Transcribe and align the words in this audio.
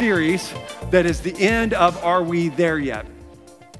Series 0.00 0.54
that 0.90 1.04
is 1.04 1.20
the 1.20 1.36
end 1.38 1.74
of 1.74 2.02
Are 2.02 2.22
We 2.22 2.48
There 2.48 2.78
Yet? 2.78 3.04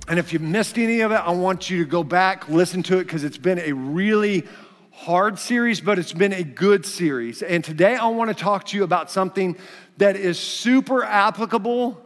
And 0.06 0.18
if 0.18 0.34
you 0.34 0.38
missed 0.38 0.76
any 0.76 1.00
of 1.00 1.12
it, 1.12 1.14
I 1.14 1.30
want 1.30 1.70
you 1.70 1.82
to 1.82 1.90
go 1.90 2.04
back, 2.04 2.46
listen 2.46 2.82
to 2.84 2.98
it, 2.98 3.04
because 3.04 3.24
it's 3.24 3.38
been 3.38 3.58
a 3.58 3.72
really 3.72 4.46
hard 4.90 5.38
series, 5.38 5.80
but 5.80 5.98
it's 5.98 6.12
been 6.12 6.34
a 6.34 6.44
good 6.44 6.84
series. 6.84 7.40
And 7.40 7.64
today, 7.64 7.96
I 7.96 8.08
want 8.08 8.28
to 8.28 8.34
talk 8.34 8.66
to 8.66 8.76
you 8.76 8.84
about 8.84 9.10
something 9.10 9.56
that 9.96 10.14
is 10.14 10.38
super 10.38 11.02
applicable 11.02 11.98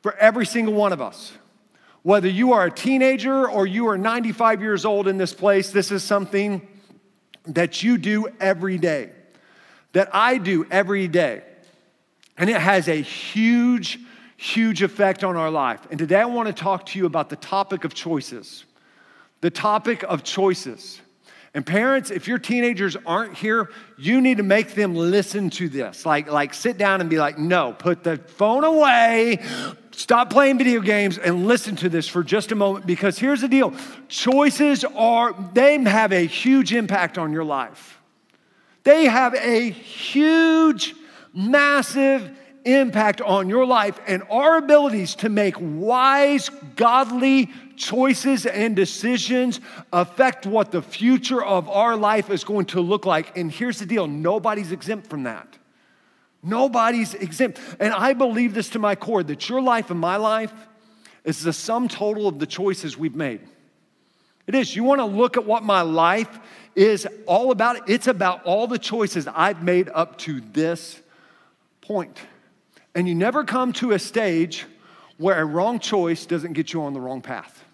for 0.00 0.16
every 0.16 0.46
single 0.46 0.72
one 0.72 0.94
of 0.94 1.02
us. 1.02 1.32
Whether 2.02 2.28
you 2.28 2.54
are 2.54 2.64
a 2.64 2.70
teenager 2.70 3.46
or 3.46 3.66
you 3.66 3.88
are 3.88 3.98
95 3.98 4.62
years 4.62 4.86
old 4.86 5.06
in 5.06 5.18
this 5.18 5.34
place, 5.34 5.70
this 5.70 5.92
is 5.92 6.02
something 6.02 6.66
that 7.48 7.82
you 7.82 7.98
do 7.98 8.26
every 8.40 8.78
day, 8.78 9.10
that 9.92 10.08
I 10.14 10.38
do 10.38 10.66
every 10.70 11.08
day. 11.08 11.42
And 12.36 12.50
it 12.50 12.60
has 12.60 12.88
a 12.88 13.00
huge, 13.00 13.98
huge 14.36 14.82
effect 14.82 15.22
on 15.22 15.36
our 15.36 15.50
life. 15.50 15.86
And 15.90 15.98
today 15.98 16.20
I 16.20 16.24
want 16.24 16.48
to 16.48 16.52
talk 16.52 16.86
to 16.86 16.98
you 16.98 17.06
about 17.06 17.30
the 17.30 17.36
topic 17.36 17.84
of 17.84 17.94
choices. 17.94 18.64
The 19.40 19.50
topic 19.50 20.02
of 20.02 20.24
choices. 20.24 21.00
And 21.54 21.64
parents, 21.64 22.10
if 22.10 22.26
your 22.26 22.38
teenagers 22.38 22.96
aren't 23.06 23.34
here, 23.36 23.70
you 23.96 24.20
need 24.20 24.38
to 24.38 24.42
make 24.42 24.74
them 24.74 24.96
listen 24.96 25.50
to 25.50 25.68
this. 25.68 26.04
Like, 26.04 26.30
like 26.30 26.52
sit 26.52 26.76
down 26.78 27.00
and 27.00 27.08
be 27.08 27.18
like, 27.18 27.38
no, 27.38 27.72
put 27.72 28.02
the 28.02 28.16
phone 28.16 28.64
away, 28.64 29.40
stop 29.92 30.30
playing 30.30 30.58
video 30.58 30.80
games, 30.80 31.16
and 31.16 31.46
listen 31.46 31.76
to 31.76 31.88
this 31.88 32.08
for 32.08 32.24
just 32.24 32.50
a 32.50 32.56
moment. 32.56 32.86
Because 32.86 33.20
here's 33.20 33.40
the 33.40 33.48
deal 33.48 33.72
choices 34.08 34.82
are, 34.82 35.32
they 35.52 35.80
have 35.84 36.12
a 36.12 36.26
huge 36.26 36.72
impact 36.72 37.18
on 37.18 37.32
your 37.32 37.44
life. 37.44 38.00
They 38.82 39.04
have 39.04 39.34
a 39.34 39.70
huge 39.70 40.96
massive 41.34 42.30
impact 42.64 43.20
on 43.20 43.48
your 43.48 43.66
life 43.66 44.00
and 44.06 44.22
our 44.30 44.56
abilities 44.56 45.14
to 45.16 45.28
make 45.28 45.54
wise, 45.58 46.48
godly 46.76 47.50
choices 47.76 48.46
and 48.46 48.74
decisions 48.76 49.60
affect 49.92 50.46
what 50.46 50.70
the 50.70 50.80
future 50.80 51.44
of 51.44 51.68
our 51.68 51.96
life 51.96 52.30
is 52.30 52.44
going 52.44 52.66
to 52.66 52.80
look 52.80 53.04
like. 53.04 53.36
And 53.36 53.50
here's 53.50 53.78
the 53.78 53.86
deal 53.86 54.06
nobody's 54.06 54.72
exempt 54.72 55.08
from 55.08 55.24
that. 55.24 55.58
Nobody's 56.42 57.14
exempt. 57.14 57.58
And 57.80 57.92
I 57.92 58.12
believe 58.12 58.54
this 58.54 58.70
to 58.70 58.78
my 58.78 58.94
core 58.94 59.22
that 59.22 59.48
your 59.48 59.62
life 59.62 59.90
and 59.90 59.98
my 59.98 60.16
life 60.16 60.52
is 61.24 61.42
the 61.42 61.52
sum 61.52 61.88
total 61.88 62.28
of 62.28 62.38
the 62.38 62.46
choices 62.46 62.98
we've 62.98 63.14
made. 63.14 63.40
It 64.46 64.54
is. 64.54 64.76
You 64.76 64.84
want 64.84 65.00
to 65.00 65.06
look 65.06 65.38
at 65.38 65.46
what 65.46 65.62
my 65.62 65.80
life 65.80 66.38
is 66.74 67.08
all 67.26 67.50
about? 67.50 67.88
It's 67.88 68.08
about 68.08 68.44
all 68.44 68.66
the 68.66 68.78
choices 68.78 69.26
I've 69.26 69.62
made 69.62 69.88
up 69.88 70.18
to 70.18 70.40
this 70.40 71.00
point. 71.84 72.18
And 72.94 73.08
you 73.08 73.14
never 73.14 73.44
come 73.44 73.72
to 73.74 73.92
a 73.92 73.98
stage 73.98 74.66
where 75.18 75.40
a 75.40 75.44
wrong 75.44 75.78
choice 75.78 76.26
doesn't 76.26 76.54
get 76.54 76.72
you 76.72 76.82
on 76.82 76.92
the 76.92 77.00
wrong 77.00 77.20
path. 77.20 77.64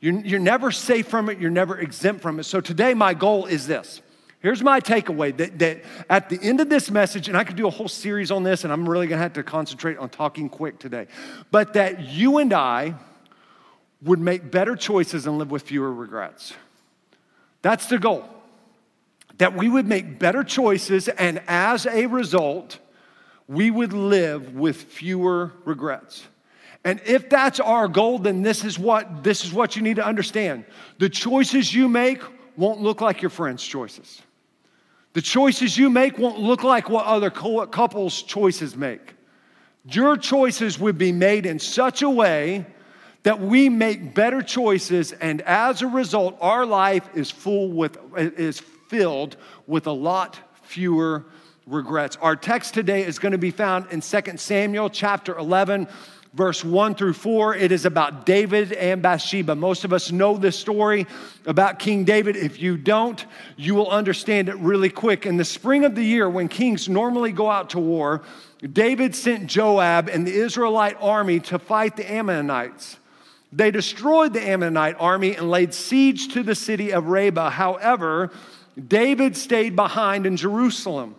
You're, 0.00 0.20
you're 0.20 0.40
never 0.40 0.70
safe 0.70 1.08
from 1.08 1.28
it, 1.28 1.38
you're 1.38 1.50
never 1.50 1.78
exempt 1.78 2.22
from 2.22 2.40
it. 2.40 2.44
So 2.44 2.60
today, 2.60 2.94
my 2.94 3.12
goal 3.12 3.46
is 3.46 3.66
this. 3.66 4.00
Here's 4.40 4.62
my 4.62 4.80
takeaway 4.80 5.36
that, 5.36 5.58
that 5.58 5.82
at 6.08 6.30
the 6.30 6.38
end 6.42 6.60
of 6.60 6.70
this 6.70 6.90
message, 6.90 7.28
and 7.28 7.36
I 7.36 7.44
could 7.44 7.56
do 7.56 7.66
a 7.66 7.70
whole 7.70 7.88
series 7.88 8.30
on 8.30 8.42
this, 8.42 8.64
and 8.64 8.72
I'm 8.72 8.88
really 8.88 9.06
gonna 9.06 9.20
have 9.20 9.34
to 9.34 9.42
concentrate 9.42 9.98
on 9.98 10.08
talking 10.08 10.48
quick 10.48 10.78
today, 10.78 11.08
but 11.50 11.74
that 11.74 12.00
you 12.00 12.38
and 12.38 12.52
I 12.54 12.94
would 14.00 14.18
make 14.18 14.50
better 14.50 14.76
choices 14.76 15.26
and 15.26 15.36
live 15.36 15.50
with 15.50 15.62
fewer 15.62 15.92
regrets. 15.92 16.54
That's 17.60 17.86
the 17.86 17.98
goal. 17.98 18.24
That 19.36 19.54
we 19.54 19.68
would 19.68 19.86
make 19.86 20.18
better 20.18 20.42
choices, 20.42 21.08
and 21.08 21.42
as 21.46 21.84
a 21.86 22.06
result, 22.06 22.78
we 23.50 23.68
would 23.68 23.92
live 23.92 24.54
with 24.54 24.80
fewer 24.80 25.50
regrets. 25.64 26.24
And 26.84 27.00
if 27.04 27.28
that's 27.28 27.58
our 27.58 27.88
goal, 27.88 28.20
then 28.20 28.42
this 28.42 28.64
is 28.64 28.78
what 28.78 29.24
this 29.24 29.44
is 29.44 29.52
what 29.52 29.74
you 29.74 29.82
need 29.82 29.96
to 29.96 30.06
understand. 30.06 30.64
The 30.98 31.08
choices 31.08 31.74
you 31.74 31.88
make 31.88 32.22
won't 32.56 32.80
look 32.80 33.00
like 33.00 33.20
your 33.20 33.30
friends' 33.30 33.64
choices. 33.64 34.22
The 35.14 35.20
choices 35.20 35.76
you 35.76 35.90
make 35.90 36.16
won't 36.16 36.38
look 36.38 36.62
like 36.62 36.88
what 36.88 37.06
other 37.06 37.28
couples' 37.28 38.22
choices 38.22 38.76
make. 38.76 39.14
Your 39.84 40.16
choices 40.16 40.78
would 40.78 40.96
be 40.96 41.10
made 41.10 41.44
in 41.44 41.58
such 41.58 42.02
a 42.02 42.08
way 42.08 42.64
that 43.24 43.40
we 43.40 43.68
make 43.68 44.14
better 44.14 44.42
choices, 44.42 45.10
and 45.10 45.42
as 45.42 45.82
a 45.82 45.88
result, 45.88 46.38
our 46.40 46.64
life 46.64 47.10
is 47.14 47.32
full 47.32 47.72
with 47.72 47.98
is 48.16 48.60
filled 48.60 49.36
with 49.66 49.88
a 49.88 49.92
lot 49.92 50.38
fewer 50.62 51.24
regrets. 51.70 52.16
Our 52.20 52.36
text 52.36 52.74
today 52.74 53.04
is 53.04 53.18
going 53.18 53.32
to 53.32 53.38
be 53.38 53.50
found 53.50 53.86
in 53.90 54.00
2 54.00 54.36
Samuel 54.36 54.90
chapter 54.90 55.36
11 55.38 55.88
verse 56.34 56.64
1 56.64 56.94
through 56.94 57.12
4. 57.12 57.56
It 57.56 57.72
is 57.72 57.84
about 57.84 58.24
David 58.24 58.72
and 58.72 59.02
Bathsheba. 59.02 59.54
Most 59.54 59.84
of 59.84 59.92
us 59.92 60.12
know 60.12 60.36
this 60.36 60.58
story 60.58 61.06
about 61.46 61.78
King 61.78 62.04
David. 62.04 62.36
If 62.36 62.60
you 62.60 62.76
don't, 62.76 63.24
you 63.56 63.74
will 63.74 63.90
understand 63.90 64.48
it 64.48 64.56
really 64.56 64.90
quick. 64.90 65.26
In 65.26 65.36
the 65.36 65.44
spring 65.44 65.84
of 65.84 65.94
the 65.94 66.04
year, 66.04 66.28
when 66.28 66.48
kings 66.48 66.88
normally 66.88 67.32
go 67.32 67.50
out 67.50 67.70
to 67.70 67.80
war, 67.80 68.22
David 68.72 69.14
sent 69.14 69.46
Joab 69.46 70.08
and 70.08 70.26
the 70.26 70.32
Israelite 70.34 70.96
army 71.00 71.40
to 71.40 71.58
fight 71.58 71.96
the 71.96 72.10
Ammonites. 72.10 72.98
They 73.52 73.72
destroyed 73.72 74.32
the 74.32 74.42
Ammonite 74.42 74.96
army 75.00 75.34
and 75.34 75.50
laid 75.50 75.74
siege 75.74 76.32
to 76.34 76.44
the 76.44 76.54
city 76.54 76.92
of 76.92 77.06
Rabbah. 77.06 77.50
However, 77.50 78.30
David 78.86 79.36
stayed 79.36 79.74
behind 79.74 80.26
in 80.26 80.36
Jerusalem. 80.36 81.16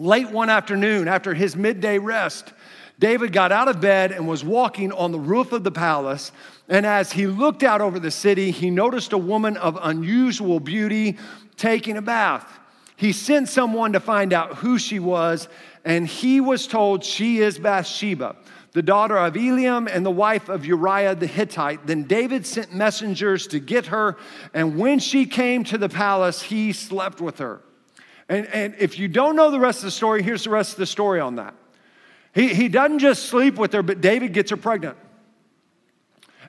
Late 0.00 0.30
one 0.30 0.48
afternoon, 0.48 1.08
after 1.08 1.34
his 1.34 1.54
midday 1.54 1.98
rest, 1.98 2.54
David 2.98 3.34
got 3.34 3.52
out 3.52 3.68
of 3.68 3.82
bed 3.82 4.12
and 4.12 4.26
was 4.26 4.42
walking 4.42 4.92
on 4.92 5.12
the 5.12 5.18
roof 5.18 5.52
of 5.52 5.62
the 5.62 5.70
palace. 5.70 6.32
And 6.70 6.86
as 6.86 7.12
he 7.12 7.26
looked 7.26 7.62
out 7.62 7.82
over 7.82 7.98
the 7.98 8.10
city, 8.10 8.50
he 8.50 8.70
noticed 8.70 9.12
a 9.12 9.18
woman 9.18 9.58
of 9.58 9.78
unusual 9.82 10.58
beauty 10.58 11.18
taking 11.58 11.98
a 11.98 12.02
bath. 12.02 12.60
He 12.96 13.12
sent 13.12 13.50
someone 13.50 13.92
to 13.92 14.00
find 14.00 14.32
out 14.32 14.56
who 14.56 14.78
she 14.78 14.98
was, 14.98 15.48
and 15.84 16.06
he 16.06 16.40
was 16.40 16.66
told 16.66 17.04
she 17.04 17.40
is 17.40 17.58
Bathsheba, 17.58 18.36
the 18.72 18.82
daughter 18.82 19.18
of 19.18 19.34
Eliam 19.34 19.86
and 19.86 20.06
the 20.06 20.10
wife 20.10 20.48
of 20.48 20.64
Uriah 20.64 21.14
the 21.14 21.26
Hittite. 21.26 21.86
Then 21.86 22.04
David 22.04 22.46
sent 22.46 22.74
messengers 22.74 23.46
to 23.48 23.58
get 23.58 23.84
her, 23.88 24.16
and 24.54 24.78
when 24.78 24.98
she 24.98 25.26
came 25.26 25.62
to 25.64 25.76
the 25.76 25.90
palace, 25.90 26.40
he 26.40 26.72
slept 26.72 27.20
with 27.20 27.36
her. 27.36 27.60
And, 28.30 28.46
and 28.46 28.74
if 28.78 28.96
you 28.96 29.08
don't 29.08 29.34
know 29.34 29.50
the 29.50 29.58
rest 29.58 29.80
of 29.80 29.86
the 29.86 29.90
story, 29.90 30.22
here's 30.22 30.44
the 30.44 30.50
rest 30.50 30.72
of 30.72 30.78
the 30.78 30.86
story 30.86 31.18
on 31.18 31.34
that. 31.34 31.52
He, 32.32 32.54
he 32.54 32.68
doesn't 32.68 33.00
just 33.00 33.24
sleep 33.24 33.56
with 33.56 33.72
her, 33.72 33.82
but 33.82 34.00
David 34.00 34.32
gets 34.32 34.50
her 34.50 34.56
pregnant. 34.56 34.96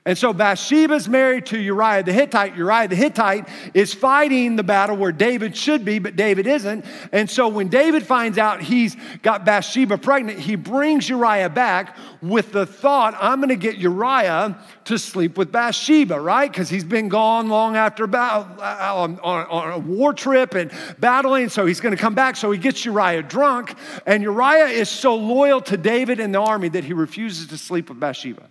And 0.04 0.18
so 0.18 0.32
Bathsheba's 0.32 1.08
married 1.08 1.46
to 1.46 1.60
Uriah 1.60 2.02
the 2.02 2.12
Hittite. 2.12 2.56
Uriah 2.56 2.88
the 2.88 2.96
Hittite 2.96 3.48
is 3.72 3.94
fighting 3.94 4.56
the 4.56 4.64
battle 4.64 4.96
where 4.96 5.12
David 5.12 5.56
should 5.56 5.84
be, 5.84 6.00
but 6.00 6.16
David 6.16 6.48
isn't. 6.48 6.84
And 7.12 7.30
so 7.30 7.46
when 7.46 7.68
David 7.68 8.04
finds 8.04 8.36
out 8.36 8.60
he's 8.60 8.96
got 9.22 9.44
Bathsheba 9.44 9.98
pregnant, 9.98 10.40
he 10.40 10.56
brings 10.56 11.08
Uriah 11.08 11.48
back 11.48 11.96
with 12.20 12.50
the 12.50 12.66
thought, 12.66 13.14
I'm 13.20 13.38
going 13.38 13.50
to 13.50 13.54
get 13.54 13.76
Uriah 13.76 14.58
to 14.86 14.98
sleep 14.98 15.38
with 15.38 15.52
Bathsheba, 15.52 16.18
right? 16.18 16.50
Because 16.50 16.68
he's 16.68 16.82
been 16.82 17.08
gone 17.08 17.48
long 17.48 17.76
after 17.76 18.08
battle, 18.08 18.48
uh, 18.58 18.92
on, 18.96 19.20
on, 19.20 19.46
on 19.46 19.72
a 19.72 19.78
war 19.78 20.12
trip 20.12 20.54
and 20.54 20.72
battling. 20.98 21.48
So 21.48 21.64
he's 21.64 21.80
going 21.80 21.94
to 21.94 22.00
come 22.00 22.16
back. 22.16 22.34
So 22.34 22.50
he 22.50 22.58
gets 22.58 22.84
Uriah 22.84 23.22
drunk. 23.22 23.76
And 24.04 24.24
Uriah 24.24 24.66
is 24.66 24.88
so 24.88 25.14
loyal 25.14 25.60
to 25.60 25.76
David 25.76 26.18
and 26.18 26.34
the 26.34 26.40
army 26.40 26.70
that 26.70 26.82
he 26.82 26.92
refuses 26.92 27.46
to 27.46 27.56
sleep 27.56 27.88
with 27.88 28.00
Bathsheba. 28.00 28.42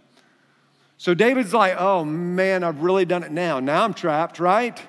So 1.02 1.16
David's 1.16 1.52
like, 1.52 1.78
oh 1.80 2.06
man, 2.06 2.64
I've 2.64 2.84
really 2.84 3.06
done 3.06 3.24
it 3.24 3.32
now. 3.32 3.60
Now 3.60 3.86
I'm 3.86 3.96
trapped, 3.96 4.40
right? 4.40 4.80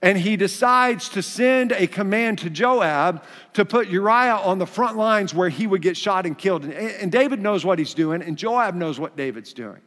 And 0.00 0.16
he 0.16 0.38
decides 0.38 1.10
to 1.10 1.22
send 1.22 1.72
a 1.72 1.86
command 1.86 2.38
to 2.38 2.48
Joab 2.48 3.22
to 3.52 3.66
put 3.66 3.88
Uriah 3.88 4.36
on 4.36 4.58
the 4.58 4.64
front 4.64 4.96
lines 4.96 5.34
where 5.34 5.50
he 5.50 5.66
would 5.66 5.82
get 5.82 5.98
shot 5.98 6.24
and 6.24 6.38
killed. 6.38 6.64
And, 6.64 7.12
David 7.12 7.42
knows 7.42 7.62
what 7.62 7.78
he's 7.78 7.92
doing, 7.92 8.22
and 8.22 8.38
Joab 8.38 8.74
knows 8.74 8.98
what 8.98 9.18
David's 9.18 9.52
doing. 9.52 9.82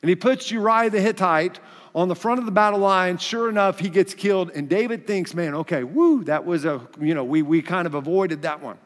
And 0.00 0.08
he 0.08 0.16
puts 0.16 0.50
Uriah 0.50 0.88
the 0.88 0.98
Hittite 0.98 1.60
on 1.94 2.08
the 2.08 2.16
front 2.16 2.40
of 2.40 2.46
the 2.46 2.50
battle 2.50 2.80
line. 2.80 3.18
Sure 3.18 3.50
enough, 3.50 3.78
he 3.78 3.90
gets 3.90 4.14
killed. 4.14 4.50
And 4.54 4.66
David 4.66 5.06
thinks, 5.06 5.34
man, 5.34 5.54
okay, 5.56 5.84
woo, 5.84 6.24
that 6.24 6.46
was 6.46 6.64
a, 6.64 6.80
you 6.98 7.12
know, 7.12 7.24
we, 7.24 7.42
we 7.42 7.60
kind 7.60 7.86
of 7.86 7.92
avoided 7.92 8.40
that 8.40 8.62
one. 8.62 8.78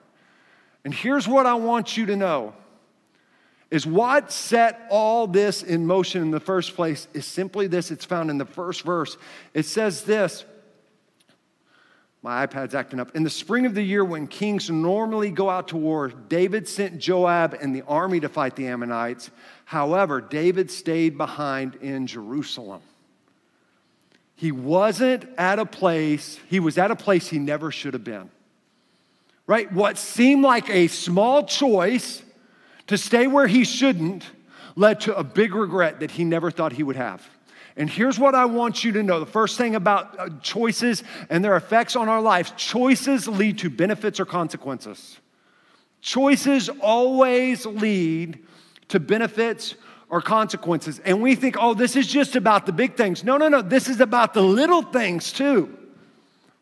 And 0.84 0.92
here's 0.92 1.28
what 1.28 1.46
I 1.46 1.54
want 1.54 1.96
you 1.96 2.06
to 2.06 2.16
know 2.16 2.54
is 3.70 3.86
what 3.86 4.32
set 4.32 4.86
all 4.90 5.26
this 5.26 5.62
in 5.62 5.86
motion 5.86 6.22
in 6.22 6.30
the 6.30 6.40
first 6.40 6.74
place 6.74 7.06
is 7.12 7.26
simply 7.26 7.66
this. 7.66 7.90
It's 7.90 8.04
found 8.04 8.30
in 8.30 8.38
the 8.38 8.46
first 8.46 8.82
verse. 8.82 9.16
It 9.52 9.66
says 9.66 10.04
this. 10.04 10.44
My 12.22 12.46
iPad's 12.46 12.74
acting 12.74 12.98
up. 12.98 13.14
In 13.14 13.22
the 13.22 13.30
spring 13.30 13.64
of 13.64 13.74
the 13.74 13.82
year, 13.82 14.04
when 14.04 14.26
kings 14.26 14.70
normally 14.70 15.30
go 15.30 15.48
out 15.48 15.68
to 15.68 15.76
war, 15.76 16.08
David 16.08 16.66
sent 16.66 16.98
Joab 16.98 17.54
and 17.60 17.74
the 17.74 17.82
army 17.82 18.20
to 18.20 18.28
fight 18.28 18.56
the 18.56 18.66
Ammonites. 18.66 19.30
However, 19.66 20.20
David 20.20 20.70
stayed 20.70 21.16
behind 21.16 21.76
in 21.76 22.06
Jerusalem. 22.06 22.80
He 24.34 24.50
wasn't 24.50 25.28
at 25.36 25.58
a 25.58 25.66
place, 25.66 26.38
he 26.48 26.58
was 26.58 26.78
at 26.78 26.90
a 26.90 26.96
place 26.96 27.28
he 27.28 27.38
never 27.38 27.70
should 27.70 27.94
have 27.94 28.04
been. 28.04 28.30
Right? 29.46 29.70
What 29.72 29.96
seemed 29.96 30.42
like 30.42 30.68
a 30.70 30.88
small 30.88 31.44
choice 31.44 32.22
to 32.88 32.98
stay 32.98 33.26
where 33.26 33.46
he 33.46 33.64
shouldn't 33.64 34.24
led 34.76 35.00
to 35.00 35.16
a 35.16 35.24
big 35.24 35.54
regret 35.54 36.00
that 36.00 36.10
he 36.10 36.24
never 36.24 36.50
thought 36.50 36.72
he 36.72 36.82
would 36.82 36.96
have. 36.96 37.28
And 37.76 37.88
here's 37.88 38.18
what 38.18 38.34
I 38.34 38.44
want 38.46 38.82
you 38.82 38.92
to 38.92 39.02
know 39.02 39.20
the 39.20 39.26
first 39.26 39.56
thing 39.56 39.76
about 39.76 40.18
uh, 40.18 40.28
choices 40.42 41.04
and 41.30 41.44
their 41.44 41.56
effects 41.56 41.94
on 41.94 42.08
our 42.08 42.20
lives 42.20 42.52
choices 42.56 43.28
lead 43.28 43.58
to 43.58 43.70
benefits 43.70 44.18
or 44.18 44.24
consequences. 44.24 45.18
Choices 46.00 46.68
always 46.80 47.66
lead 47.66 48.44
to 48.88 48.98
benefits 48.98 49.76
or 50.10 50.20
consequences. 50.20 50.98
And 51.00 51.22
we 51.22 51.34
think, 51.34 51.56
oh, 51.58 51.74
this 51.74 51.94
is 51.94 52.06
just 52.06 52.34
about 52.34 52.66
the 52.66 52.72
big 52.72 52.96
things. 52.96 53.22
No, 53.22 53.36
no, 53.36 53.48
no, 53.48 53.62
this 53.62 53.88
is 53.88 54.00
about 54.00 54.34
the 54.34 54.42
little 54.42 54.82
things 54.82 55.32
too 55.32 55.76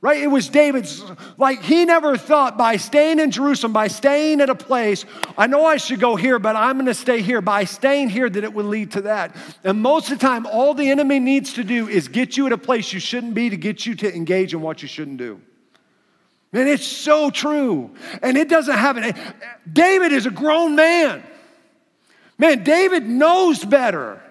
right? 0.07 0.23
It 0.23 0.29
was 0.29 0.49
David's, 0.49 1.03
like, 1.37 1.63
he 1.63 1.85
never 1.85 2.17
thought 2.17 2.57
by 2.57 2.77
staying 2.77 3.19
in 3.19 3.33
Jerusalem, 3.33 3.73
by 3.73 3.89
staying 3.89 4.41
at 4.41 4.49
a 4.49 4.55
place, 4.55 5.05
I 5.37 5.49
know 5.49 5.67
I 5.67 5.79
should 5.79 5.99
go 5.99 6.15
here, 6.15 6.39
but 6.39 6.55
I'm 6.55 6.79
gonna 6.79 6.95
stay 6.95 7.23
here, 7.23 7.41
by 7.41 7.65
staying 7.65 8.11
here, 8.11 8.31
that 8.31 8.45
it 8.45 8.55
would 8.55 8.67
lead 8.67 8.93
to 8.93 9.01
that. 9.01 9.35
And 9.65 9.83
most 9.83 10.13
of 10.13 10.21
the 10.21 10.25
time, 10.25 10.47
all 10.47 10.75
the 10.75 10.89
enemy 10.89 11.19
needs 11.19 11.55
to 11.55 11.65
do 11.65 11.89
is 11.89 12.07
get 12.07 12.37
you 12.37 12.47
at 12.47 12.53
a 12.53 12.59
place 12.59 12.93
you 12.93 13.01
shouldn't 13.01 13.35
be 13.35 13.51
to 13.51 13.57
get 13.57 13.85
you 13.85 13.97
to 13.97 14.15
engage 14.15 14.55
in 14.55 14.61
what 14.61 14.81
you 14.81 14.87
shouldn't 14.87 15.17
do. 15.17 15.41
And 16.53 16.69
it's 16.69 16.87
so 16.87 17.29
true. 17.29 17.91
And 18.23 18.37
it 18.37 18.49
doesn't 18.49 18.79
happen. 18.79 19.13
David 19.71 20.13
is 20.13 20.27
a 20.27 20.31
grown 20.31 20.77
man. 20.77 21.25
Man, 22.39 22.63
David 22.63 23.09
knows 23.09 23.65
better. 23.65 24.23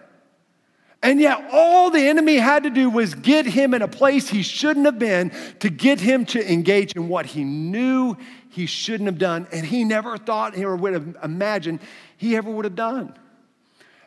And 1.05 1.19
yet, 1.19 1.49
all 1.51 1.91
the 1.91 1.99
enemy 1.99 2.37
had 2.37 2.63
to 2.63 2.71
do 2.71 2.89
was 2.89 3.13
get 3.13 3.45
him 3.45 3.75
in 3.75 3.83
a 3.83 3.87
place 3.87 4.27
he 4.27 4.41
shouldn't 4.41 4.87
have 4.87 4.97
been 4.97 5.31
to 5.59 5.69
get 5.69 5.99
him 5.99 6.25
to 6.25 6.51
engage 6.51 6.93
in 6.93 7.07
what 7.09 7.27
he 7.27 7.43
knew 7.43 8.17
he 8.49 8.65
shouldn't 8.65 9.05
have 9.05 9.19
done. 9.19 9.45
And 9.51 9.63
he 9.63 9.83
never 9.83 10.17
thought 10.17 10.57
or 10.57 10.75
would 10.75 10.93
have 10.93 11.15
imagined 11.23 11.81
he 12.17 12.35
ever 12.35 12.49
would 12.49 12.65
have 12.65 12.75
done. 12.75 13.15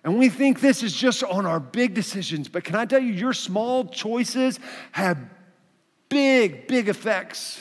And 0.03 0.19
we 0.19 0.29
think 0.29 0.59
this 0.59 0.83
is 0.83 0.93
just 0.93 1.23
on 1.23 1.47
our 1.47 1.61
big 1.61 1.95
decisions. 1.95 2.49
But 2.49 2.65
can 2.65 2.75
I 2.75 2.85
tell 2.85 2.99
you, 2.99 3.13
your 3.13 3.33
small 3.33 3.85
choices 3.85 4.59
have 4.91 5.19
big, 6.09 6.67
big 6.67 6.89
effects. 6.89 7.61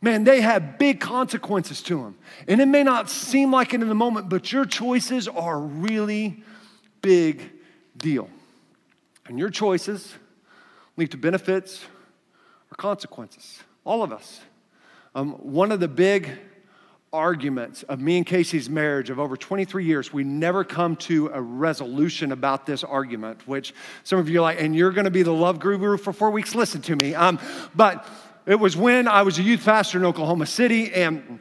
Man, 0.00 0.22
they 0.22 0.40
have 0.40 0.78
big 0.78 1.00
consequences 1.00 1.82
to 1.82 1.96
them. 1.96 2.16
And 2.46 2.60
it 2.60 2.66
may 2.66 2.84
not 2.84 3.10
seem 3.10 3.50
like 3.50 3.74
it 3.74 3.82
in 3.82 3.88
the 3.88 3.94
moment, 3.96 4.28
but 4.28 4.52
your 4.52 4.66
choices 4.66 5.26
are 5.26 5.58
really 5.58 6.44
big 7.00 7.42
deal. 7.96 8.30
And 9.32 9.38
your 9.38 9.48
choices 9.48 10.14
lead 10.98 11.10
to 11.12 11.16
benefits 11.16 11.86
or 12.70 12.74
consequences. 12.76 13.62
All 13.82 14.02
of 14.02 14.12
us. 14.12 14.42
Um, 15.14 15.30
one 15.36 15.72
of 15.72 15.80
the 15.80 15.88
big 15.88 16.28
arguments 17.14 17.82
of 17.84 17.98
me 17.98 18.18
and 18.18 18.26
Casey's 18.26 18.68
marriage 18.68 19.08
of 19.08 19.18
over 19.18 19.34
23 19.34 19.86
years, 19.86 20.12
we 20.12 20.22
never 20.22 20.64
come 20.64 20.96
to 20.96 21.28
a 21.32 21.40
resolution 21.40 22.30
about 22.30 22.66
this 22.66 22.84
argument, 22.84 23.48
which 23.48 23.72
some 24.04 24.18
of 24.18 24.28
you 24.28 24.40
are 24.40 24.42
like, 24.42 24.60
and 24.60 24.76
you're 24.76 24.92
gonna 24.92 25.10
be 25.10 25.22
the 25.22 25.32
love 25.32 25.58
guru 25.60 25.96
for 25.96 26.12
four 26.12 26.30
weeks, 26.30 26.54
listen 26.54 26.82
to 26.82 26.94
me. 26.94 27.14
Um, 27.14 27.38
but 27.74 28.06
it 28.44 28.60
was 28.60 28.76
when 28.76 29.08
I 29.08 29.22
was 29.22 29.38
a 29.38 29.42
youth 29.42 29.64
pastor 29.64 29.96
in 29.96 30.04
Oklahoma 30.04 30.44
City, 30.44 30.92
and 30.92 31.40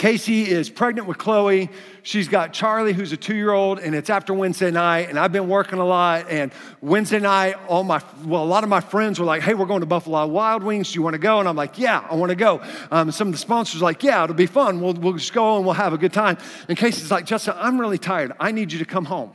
Casey 0.00 0.48
is 0.48 0.70
pregnant 0.70 1.06
with 1.06 1.18
Chloe. 1.18 1.68
She's 2.04 2.26
got 2.26 2.54
Charlie, 2.54 2.94
who's 2.94 3.12
a 3.12 3.18
two 3.18 3.34
year 3.34 3.52
old, 3.52 3.78
and 3.80 3.94
it's 3.94 4.08
after 4.08 4.32
Wednesday 4.32 4.70
night. 4.70 5.10
And 5.10 5.18
I've 5.18 5.30
been 5.30 5.46
working 5.46 5.78
a 5.78 5.84
lot. 5.84 6.30
And 6.30 6.52
Wednesday 6.80 7.20
night, 7.20 7.56
all 7.68 7.84
my, 7.84 8.02
well, 8.24 8.42
a 8.42 8.46
lot 8.46 8.64
of 8.64 8.70
my 8.70 8.80
friends 8.80 9.20
were 9.20 9.26
like, 9.26 9.42
hey, 9.42 9.52
we're 9.52 9.66
going 9.66 9.80
to 9.80 9.86
Buffalo 9.86 10.26
Wild 10.26 10.62
Wings. 10.62 10.90
Do 10.90 10.94
you 10.94 11.02
want 11.02 11.12
to 11.12 11.18
go? 11.18 11.38
And 11.38 11.46
I'm 11.46 11.54
like, 11.54 11.78
yeah, 11.78 12.06
I 12.10 12.14
want 12.14 12.30
to 12.30 12.34
go. 12.34 12.62
Um, 12.90 13.10
some 13.10 13.28
of 13.28 13.32
the 13.32 13.38
sponsors 13.38 13.82
like, 13.82 14.02
yeah, 14.02 14.24
it'll 14.24 14.34
be 14.34 14.46
fun. 14.46 14.80
We'll, 14.80 14.94
we'll 14.94 15.12
just 15.12 15.34
go 15.34 15.58
and 15.58 15.66
we'll 15.66 15.74
have 15.74 15.92
a 15.92 15.98
good 15.98 16.14
time. 16.14 16.38
And 16.66 16.78
Casey's 16.78 17.10
like, 17.10 17.26
Justin, 17.26 17.52
I'm 17.58 17.78
really 17.78 17.98
tired. 17.98 18.32
I 18.40 18.52
need 18.52 18.72
you 18.72 18.78
to 18.78 18.86
come 18.86 19.04
home. 19.04 19.32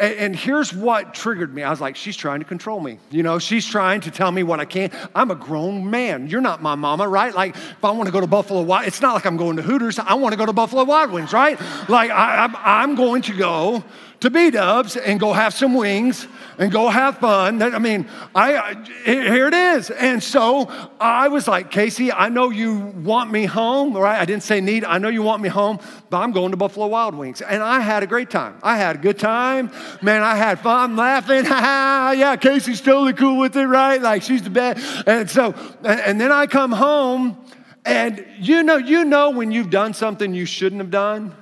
And, 0.00 0.14
and, 0.14 0.36
here's 0.36 0.72
what 0.72 1.12
triggered 1.12 1.54
me. 1.54 1.62
I 1.62 1.68
was 1.68 1.80
like, 1.80 1.94
she's 1.94 2.16
trying 2.16 2.40
to 2.40 2.46
control 2.46 2.80
me. 2.80 2.98
You 3.10 3.22
know, 3.22 3.38
she's 3.38 3.66
trying 3.66 4.00
to 4.00 4.10
tell 4.10 4.32
me 4.32 4.42
what 4.42 4.58
I 4.58 4.64
can't. 4.64 4.94
I'm 5.14 5.30
a 5.30 5.34
grown 5.34 5.90
man. 5.90 6.26
You're 6.26 6.40
not 6.40 6.62
my 6.62 6.74
mama, 6.74 7.06
right? 7.06 7.34
Like, 7.34 7.54
if 7.54 7.84
I 7.84 7.90
want 7.90 8.06
to 8.06 8.12
go 8.12 8.20
to 8.20 8.26
Buffalo 8.26 8.62
Wild, 8.62 8.86
it's 8.86 9.02
not 9.02 9.12
like 9.12 9.26
I'm 9.26 9.36
going 9.36 9.56
to 9.56 9.62
Hooters. 9.62 9.98
I 9.98 10.14
want 10.14 10.32
to 10.32 10.38
go 10.38 10.46
to 10.46 10.54
Buffalo 10.54 10.84
Wild 10.84 11.10
Wings, 11.10 11.34
right? 11.34 11.60
Like, 11.90 12.10
I, 12.10 12.44
I'm, 12.44 12.56
I'm 12.56 12.94
going 12.94 13.20
to 13.22 13.36
go 13.36 13.84
to 14.20 14.28
B 14.28 14.50
Dubs 14.50 14.96
and 14.96 15.18
go 15.18 15.32
have 15.32 15.54
some 15.54 15.74
wings 15.74 16.28
and 16.58 16.70
go 16.70 16.88
have 16.88 17.18
fun. 17.18 17.62
I 17.62 17.78
mean, 17.78 18.06
I, 18.34 18.56
I, 18.56 18.74
here 19.04 19.48
it 19.48 19.54
is. 19.54 19.90
And 19.90 20.22
so 20.22 20.70
I 21.00 21.28
was 21.28 21.48
like, 21.48 21.70
Casey, 21.70 22.12
I 22.12 22.28
know 22.28 22.50
you 22.50 22.76
want 23.02 23.30
me 23.30 23.46
home, 23.46 23.96
right? 23.96 24.20
I 24.20 24.26
didn't 24.26 24.42
say 24.42 24.60
need. 24.60 24.84
I 24.84 24.98
know 24.98 25.08
you 25.08 25.22
want 25.22 25.42
me 25.42 25.48
home, 25.48 25.78
but 26.10 26.18
I'm 26.18 26.32
going 26.32 26.50
to 26.50 26.58
Buffalo 26.58 26.86
Wild 26.88 27.14
Wings. 27.14 27.40
And 27.40 27.62
I 27.62 27.80
had 27.80 28.02
a 28.02 28.06
great 28.06 28.28
time. 28.28 28.58
I 28.62 28.76
had 28.76 28.96
a 28.96 28.98
good 28.98 29.18
time. 29.18 29.70
Man, 30.02 30.22
I 30.22 30.36
had 30.36 30.60
fun 30.60 30.96
laughing. 30.96 31.46
Ha 31.46 31.54
ha 31.54 31.60
ha 31.60 32.14
yeah, 32.14 32.36
Casey's 32.36 32.82
totally 32.82 33.14
cool 33.14 33.38
with 33.38 33.56
it, 33.56 33.66
right? 33.66 34.02
Like 34.02 34.22
she's 34.22 34.42
the 34.42 34.50
best. 34.50 35.06
And 35.06 35.30
so, 35.30 35.54
and, 35.82 36.00
and 36.00 36.20
then 36.20 36.30
I 36.30 36.46
come 36.46 36.72
home 36.72 37.42
and 37.86 38.26
you 38.38 38.62
know, 38.62 38.76
you 38.76 39.06
know 39.06 39.30
when 39.30 39.50
you've 39.50 39.70
done 39.70 39.94
something 39.94 40.34
you 40.34 40.44
shouldn't 40.44 40.82
have 40.82 40.90
done 40.90 41.34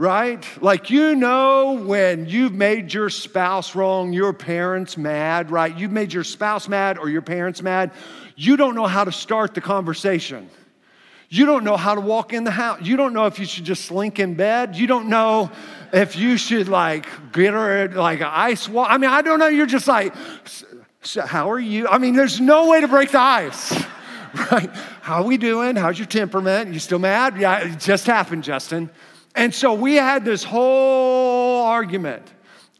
right? 0.00 0.42
Like, 0.62 0.88
you 0.88 1.14
know, 1.14 1.72
when 1.84 2.26
you've 2.26 2.54
made 2.54 2.94
your 2.94 3.10
spouse 3.10 3.74
wrong, 3.74 4.14
your 4.14 4.32
parents 4.32 4.96
mad, 4.96 5.50
right? 5.50 5.76
You've 5.76 5.92
made 5.92 6.10
your 6.10 6.24
spouse 6.24 6.68
mad 6.68 6.96
or 6.96 7.10
your 7.10 7.20
parents 7.20 7.60
mad, 7.60 7.90
you 8.34 8.56
don't 8.56 8.74
know 8.74 8.86
how 8.86 9.04
to 9.04 9.12
start 9.12 9.52
the 9.52 9.60
conversation. 9.60 10.48
You 11.28 11.44
don't 11.44 11.64
know 11.64 11.76
how 11.76 11.94
to 11.94 12.00
walk 12.00 12.32
in 12.32 12.44
the 12.44 12.50
house. 12.50 12.80
You 12.80 12.96
don't 12.96 13.12
know 13.12 13.26
if 13.26 13.38
you 13.38 13.44
should 13.44 13.64
just 13.64 13.84
slink 13.84 14.18
in 14.18 14.36
bed. 14.36 14.74
You 14.74 14.86
don't 14.86 15.10
know 15.10 15.50
if 15.92 16.16
you 16.16 16.38
should 16.38 16.70
like 16.70 17.06
get 17.32 17.52
her 17.52 17.88
like 17.88 18.20
an 18.20 18.30
ice 18.30 18.70
wall. 18.70 18.86
I 18.88 18.96
mean, 18.96 19.10
I 19.10 19.20
don't 19.20 19.38
know. 19.38 19.48
You're 19.48 19.66
just 19.66 19.86
like, 19.86 20.14
how 21.26 21.50
are 21.50 21.60
you? 21.60 21.88
I 21.88 21.98
mean, 21.98 22.14
there's 22.16 22.40
no 22.40 22.70
way 22.70 22.80
to 22.80 22.88
break 22.88 23.10
the 23.10 23.20
ice, 23.20 23.72
right? 24.50 24.70
How 25.02 25.16
are 25.16 25.24
we 25.24 25.36
doing? 25.36 25.76
How's 25.76 25.98
your 25.98 26.08
temperament? 26.08 26.72
You 26.72 26.80
still 26.80 26.98
mad? 26.98 27.36
Yeah, 27.38 27.68
it 27.68 27.78
just 27.78 28.06
happened, 28.06 28.44
Justin. 28.44 28.88
And 29.34 29.54
so 29.54 29.74
we 29.74 29.94
had 29.94 30.24
this 30.24 30.44
whole 30.44 31.64
argument. 31.64 32.26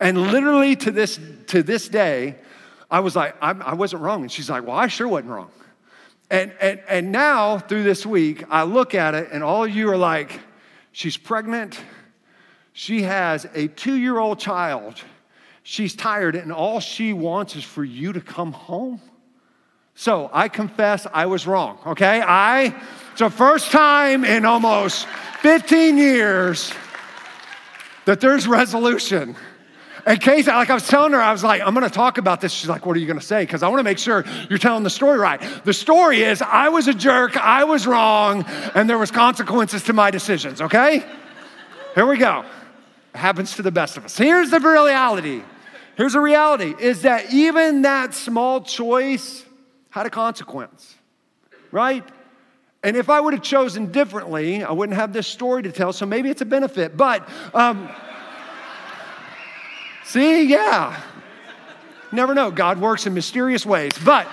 And 0.00 0.30
literally 0.32 0.76
to 0.76 0.90
this, 0.90 1.20
to 1.48 1.62
this 1.62 1.88
day, 1.88 2.36
I 2.90 3.00
was 3.00 3.14
like, 3.14 3.36
I'm, 3.40 3.62
I 3.62 3.74
was 3.74 3.92
not 3.92 4.02
wrong. 4.02 4.22
And 4.22 4.32
she's 4.32 4.50
like, 4.50 4.66
Well, 4.66 4.76
I 4.76 4.88
sure 4.88 5.06
wasn't 5.06 5.30
wrong. 5.30 5.50
And, 6.30 6.52
and, 6.60 6.80
and 6.88 7.12
now, 7.12 7.58
through 7.58 7.82
this 7.82 8.06
week, 8.06 8.44
I 8.50 8.62
look 8.62 8.94
at 8.94 9.14
it, 9.14 9.28
and 9.32 9.42
all 9.42 9.66
you 9.66 9.90
are 9.90 9.96
like, 9.96 10.40
She's 10.92 11.16
pregnant. 11.16 11.80
She 12.72 13.02
has 13.02 13.46
a 13.54 13.68
two 13.68 13.94
year 13.94 14.18
old 14.18 14.38
child. 14.38 15.00
She's 15.62 15.94
tired, 15.94 16.34
and 16.34 16.52
all 16.52 16.80
she 16.80 17.12
wants 17.12 17.54
is 17.54 17.64
for 17.64 17.84
you 17.84 18.12
to 18.12 18.20
come 18.20 18.52
home. 18.52 19.00
So 19.94 20.30
I 20.32 20.48
confess 20.48 21.06
I 21.12 21.26
was 21.26 21.46
wrong, 21.46 21.78
okay? 21.86 22.22
I, 22.26 22.74
it's 23.10 23.20
the 23.20 23.30
first 23.30 23.70
time 23.70 24.24
in 24.24 24.44
almost 24.44 25.06
15 25.40 25.98
years 25.98 26.72
that 28.04 28.20
there's 28.20 28.46
resolution. 28.46 29.36
And 30.06 30.20
Casey, 30.20 30.50
like 30.50 30.70
I 30.70 30.74
was 30.74 30.88
telling 30.88 31.12
her, 31.12 31.20
I 31.20 31.32
was 31.32 31.44
like, 31.44 31.60
I'm 31.62 31.74
gonna 31.74 31.90
talk 31.90 32.18
about 32.18 32.40
this. 32.40 32.52
She's 32.52 32.68
like, 32.68 32.86
What 32.86 32.96
are 32.96 33.00
you 33.00 33.06
gonna 33.06 33.20
say? 33.20 33.42
Because 33.42 33.62
I 33.62 33.68
wanna 33.68 33.82
make 33.82 33.98
sure 33.98 34.24
you're 34.48 34.58
telling 34.58 34.82
the 34.82 34.90
story 34.90 35.18
right. 35.18 35.40
The 35.64 35.72
story 35.72 36.22
is 36.22 36.42
I 36.42 36.68
was 36.70 36.88
a 36.88 36.94
jerk, 36.94 37.36
I 37.36 37.64
was 37.64 37.86
wrong, 37.86 38.44
and 38.74 38.88
there 38.88 38.98
was 38.98 39.10
consequences 39.10 39.82
to 39.84 39.92
my 39.92 40.10
decisions, 40.10 40.60
okay? 40.60 41.04
Here 41.94 42.06
we 42.06 42.16
go. 42.16 42.44
It 43.14 43.18
happens 43.18 43.56
to 43.56 43.62
the 43.62 43.72
best 43.72 43.96
of 43.96 44.04
us. 44.04 44.16
Here's 44.16 44.50
the 44.50 44.60
reality. 44.60 45.42
Here's 45.96 46.14
the 46.14 46.20
reality 46.20 46.74
is 46.78 47.02
that 47.02 47.32
even 47.32 47.82
that 47.82 48.14
small 48.14 48.62
choice 48.62 49.44
had 49.90 50.06
a 50.06 50.10
consequence, 50.10 50.94
right? 51.70 52.04
And 52.82 52.96
if 52.96 53.10
I 53.10 53.20
would 53.20 53.34
have 53.34 53.42
chosen 53.42 53.92
differently, 53.92 54.64
I 54.64 54.72
wouldn't 54.72 54.96
have 54.96 55.12
this 55.12 55.26
story 55.26 55.62
to 55.64 55.72
tell, 55.72 55.92
so 55.92 56.06
maybe 56.06 56.30
it's 56.30 56.40
a 56.40 56.46
benefit. 56.46 56.96
But, 56.96 57.28
um, 57.54 57.90
see, 60.04 60.44
yeah. 60.44 60.98
Never 62.10 62.34
know. 62.34 62.50
God 62.50 62.80
works 62.80 63.06
in 63.06 63.14
mysterious 63.14 63.66
ways. 63.66 63.92
But 64.04 64.26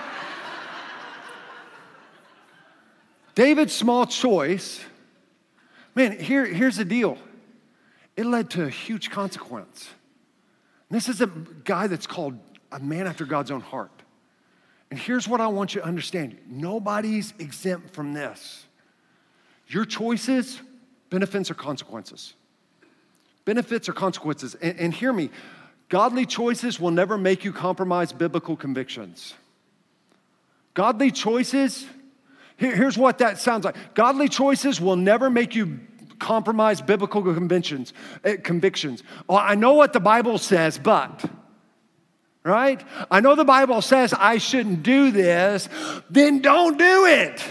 David's 3.34 3.74
small 3.74 4.06
choice, 4.06 4.80
man, 5.94 6.18
here, 6.18 6.44
here's 6.44 6.76
the 6.76 6.84
deal 6.84 7.18
it 8.16 8.26
led 8.26 8.50
to 8.50 8.64
a 8.64 8.70
huge 8.70 9.10
consequence. 9.10 9.88
This 10.90 11.08
is 11.08 11.20
a 11.20 11.26
guy 11.26 11.86
that's 11.86 12.06
called 12.06 12.38
a 12.72 12.80
man 12.80 13.06
after 13.06 13.24
God's 13.24 13.50
own 13.50 13.60
heart. 13.60 13.97
And 14.90 14.98
here's 14.98 15.28
what 15.28 15.40
I 15.40 15.48
want 15.48 15.74
you 15.74 15.80
to 15.80 15.86
understand 15.86 16.38
nobody's 16.48 17.34
exempt 17.38 17.90
from 17.90 18.12
this. 18.12 18.64
Your 19.68 19.84
choices, 19.84 20.60
benefits 21.10 21.50
or 21.50 21.54
consequences. 21.54 22.34
Benefits 23.44 23.88
or 23.88 23.92
consequences. 23.92 24.54
And, 24.56 24.78
and 24.78 24.94
hear 24.94 25.12
me 25.12 25.30
godly 25.88 26.26
choices 26.26 26.78
will 26.78 26.90
never 26.90 27.18
make 27.18 27.44
you 27.44 27.52
compromise 27.52 28.12
biblical 28.12 28.56
convictions. 28.56 29.34
Godly 30.74 31.10
choices, 31.10 31.86
here, 32.56 32.74
here's 32.74 32.96
what 32.96 33.18
that 33.18 33.38
sounds 33.38 33.64
like 33.64 33.94
godly 33.94 34.28
choices 34.28 34.80
will 34.80 34.96
never 34.96 35.28
make 35.28 35.54
you 35.54 35.80
compromise 36.18 36.80
biblical 36.80 37.22
convictions. 37.22 37.92
Uh, 38.24 38.34
convictions. 38.42 39.02
Well, 39.28 39.38
I 39.38 39.54
know 39.54 39.74
what 39.74 39.92
the 39.92 40.00
Bible 40.00 40.38
says, 40.38 40.78
but 40.78 41.24
right? 42.48 42.82
I 43.10 43.20
know 43.20 43.34
the 43.34 43.44
Bible 43.44 43.82
says 43.82 44.12
I 44.12 44.38
shouldn't 44.38 44.82
do 44.82 45.10
this, 45.10 45.68
then 46.10 46.40
don't 46.40 46.78
do 46.78 47.06
it. 47.06 47.42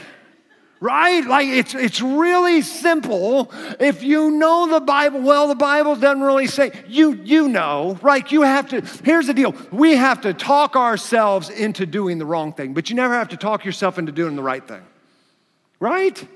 Right? 0.80 1.26
Like 1.26 1.48
it's 1.48 1.74
it's 1.74 2.02
really 2.02 2.62
simple. 2.62 3.52
If 3.80 4.04
you 4.04 4.30
know 4.30 4.68
the 4.68 4.80
Bible, 4.80 5.22
well, 5.22 5.48
the 5.48 5.56
Bible 5.56 5.96
doesn't 5.96 6.22
really 6.22 6.46
say 6.46 6.72
you 6.88 7.14
you 7.14 7.48
know, 7.48 7.98
right? 8.04 8.32
You 8.32 8.44
have 8.44 8.70
to, 8.70 8.82
here's 9.04 9.26
the 9.26 9.34
deal. 9.34 9.56
We 9.72 9.96
have 9.96 10.22
to 10.22 10.36
talk 10.36 10.76
ourselves 10.76 11.50
into 11.50 11.88
doing 11.88 12.20
the 12.20 12.28
wrong 12.28 12.54
thing, 12.54 12.76
but 12.76 12.92
you 12.92 12.96
never 12.96 13.16
have 13.16 13.30
to 13.30 13.38
talk 13.38 13.66
yourself 13.66 13.98
into 13.98 14.12
doing 14.12 14.36
the 14.36 14.44
right 14.44 14.68
thing. 14.68 14.84
Right? 15.80 16.28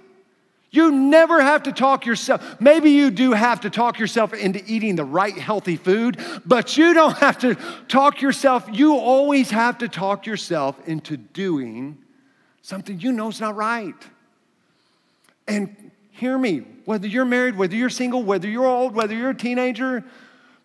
You 0.72 0.90
never 0.90 1.42
have 1.42 1.64
to 1.64 1.74
talk 1.74 2.06
yourself. 2.06 2.62
Maybe 2.62 2.92
you 2.92 3.12
do 3.12 3.34
have 3.34 3.62
to 3.62 3.70
talk 3.70 4.00
yourself 4.00 4.34
into 4.34 4.64
eating 4.66 4.96
the 4.96 5.04
right 5.04 5.38
healthy 5.38 5.76
food, 5.76 6.18
but 6.46 6.78
you 6.78 6.94
don't 6.94 7.18
have 7.18 7.40
to 7.40 7.56
talk 7.90 8.22
yourself. 8.22 8.70
You 8.72 8.96
always 8.96 9.52
have 9.52 9.80
to 9.80 9.90
talk 9.90 10.26
yourself 10.26 10.78
into 10.88 11.18
doing 11.18 11.98
something 12.62 13.02
you 13.02 13.12
know 13.12 13.28
is 13.28 13.42
not 13.42 13.56
right. 13.58 13.96
And 15.46 15.92
hear 16.12 16.38
me, 16.38 16.60
whether 16.86 17.08
you're 17.08 17.26
married, 17.26 17.58
whether 17.58 17.76
you're 17.76 17.90
single, 17.90 18.24
whether 18.24 18.48
you're 18.48 18.66
old, 18.66 18.96
whether 18.96 19.14
you're 19.14 19.32
a 19.32 19.36
teenager, 19.36 20.06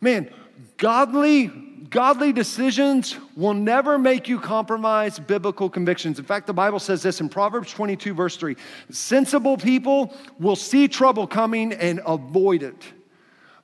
man, 0.01 0.31
godly 0.77 1.51
godly 1.91 2.33
decisions 2.33 3.17
will 3.37 3.55
never 3.55 3.99
make 3.99 4.29
you 4.29 4.39
compromise 4.39 5.19
biblical 5.19 5.69
convictions. 5.69 6.19
In 6.19 6.25
fact, 6.25 6.47
the 6.47 6.53
Bible 6.53 6.79
says 6.79 7.03
this 7.03 7.21
in 7.21 7.29
Proverbs 7.29 7.73
22, 7.73 8.15
verse 8.15 8.37
3 8.37 8.57
sensible 8.91 9.57
people 9.57 10.15
will 10.39 10.57
see 10.57 10.89
trouble 10.89 11.27
coming 11.27 11.73
and 11.73 12.01
avoid 12.07 12.63
it. 12.63 12.83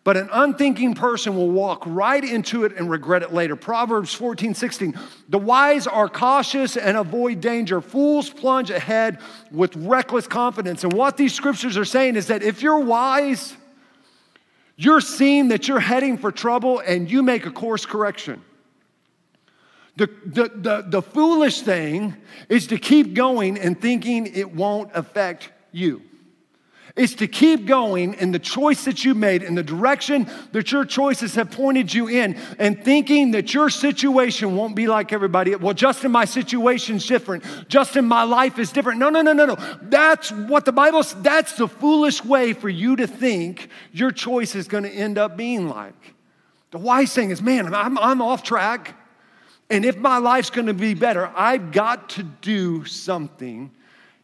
But 0.05 0.17
an 0.17 0.29
unthinking 0.33 0.95
person 0.95 1.37
will 1.37 1.51
walk 1.51 1.85
right 1.87 2.25
into 2.25 2.65
it 2.65 2.77
and 2.77 2.91
regret 2.91 3.23
it 3.23 3.33
later. 3.33 3.55
Proverbs 3.55 4.13
14, 4.13 4.53
16. 4.53 4.99
The 5.29 5.39
wise 5.39 5.87
are 5.87 6.09
cautious 6.09 6.77
and 6.77 6.97
avoid 6.97 7.41
danger. 7.41 7.81
Fools 7.81 8.29
plunge 8.29 8.71
ahead 8.71 9.21
with 9.53 9.77
reckless 9.77 10.27
confidence. 10.27 10.83
And 10.83 10.93
what 10.93 11.17
these 11.17 11.33
scriptures 11.33 11.77
are 11.77 11.85
saying 11.85 12.17
is 12.17 12.27
that 12.27 12.43
if 12.43 12.63
you're 12.63 12.81
wise, 12.81 13.57
you're 14.85 15.01
seeing 15.01 15.49
that 15.49 15.69
you're 15.69 15.81
heading 15.81 16.19
for 16.19 16.33
trouble 16.33 16.81
and 16.81 17.11
you 17.11 17.23
make 17.23 17.47
a 17.47 17.51
course 17.51 17.87
correction. 17.87 18.43
The, 19.97 20.09
the, 20.25 20.51
the, 20.55 20.85
the 20.89 21.03
foolish 21.03 21.61
thing 21.61 22.17
is 22.49 22.69
to 22.69 22.79
keep 22.79 23.15
going 23.15 23.59
and 23.59 23.79
thinking 23.81 24.27
it 24.27 24.55
won't 24.55 24.91
affect 24.95 25.51
you 25.71 26.03
is 26.95 27.15
to 27.17 27.27
keep 27.27 27.67
going 27.67 28.15
in 28.15 28.33
the 28.33 28.39
choice 28.39 28.85
that 28.85 29.05
you 29.05 29.15
made, 29.15 29.43
in 29.43 29.55
the 29.55 29.63
direction 29.63 30.29
that 30.53 30.71
your 30.73 30.85
choices 30.85 31.35
have 31.35 31.51
pointed 31.51 31.93
you 31.93 32.09
in, 32.09 32.35
and 32.59 32.83
thinking 32.85 33.31
that 33.31 33.55
your 33.55 33.71
situation 33.71 34.57
won't 34.57 34.77
be 34.77 34.87
like 34.87 35.13
everybody. 35.13 35.55
Well, 35.55 35.75
Justin, 35.75 36.13
my 36.13 36.25
situation's 36.25 37.07
different. 37.07 37.45
Justin, 37.69 38.05
my 38.05 38.25
life 38.25 38.59
is 38.59 38.73
different. 38.73 38.99
No, 38.99 39.09
no, 39.09 39.23
no, 39.23 39.33
no, 39.33 39.47
no. 39.47 39.57
That's 39.83 40.31
what 40.31 40.65
the 40.65 40.73
Bible 40.73 41.03
says. 41.03 41.23
That's 41.23 41.53
the 41.55 41.69
foolish 41.69 42.25
way 42.25 42.53
for 42.53 42.69
you 42.69 42.97
to 42.97 43.07
think 43.07 43.69
your 43.93 44.11
choice 44.11 44.55
is 44.55 44.69
going 44.69 44.85
to 44.85 44.91
end 44.91 45.17
up 45.17 45.37
being 45.37 45.69
like. 45.69 46.15
The 46.73 46.79
wise 46.79 47.15
thing 47.15 47.31
is, 47.31 47.41
man, 47.41 47.73
I'm, 47.75 47.99
I'm 47.99 48.21
off 48.21 48.43
track. 48.43 48.99
And 49.71 49.87
if 49.87 49.97
my 49.97 50.19
life's 50.19 50.51
going 50.51 50.67
to 50.67 50.75
be 50.75 50.93
better, 50.93 51.31
I've 51.35 51.73
got 51.73 52.11
to 52.11 52.23
do 52.23 52.85
something 52.85 53.71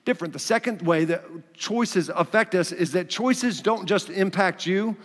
different. 0.08 0.32
The 0.32 0.38
second 0.38 0.80
way 0.80 1.04
that 1.04 1.52
choices 1.52 2.08
affect 2.08 2.54
us 2.54 2.72
is 2.72 2.92
that 2.92 3.10
choices 3.10 3.60
don't 3.60 3.84
just 3.84 4.08
impact 4.08 4.64
you, 4.64 4.96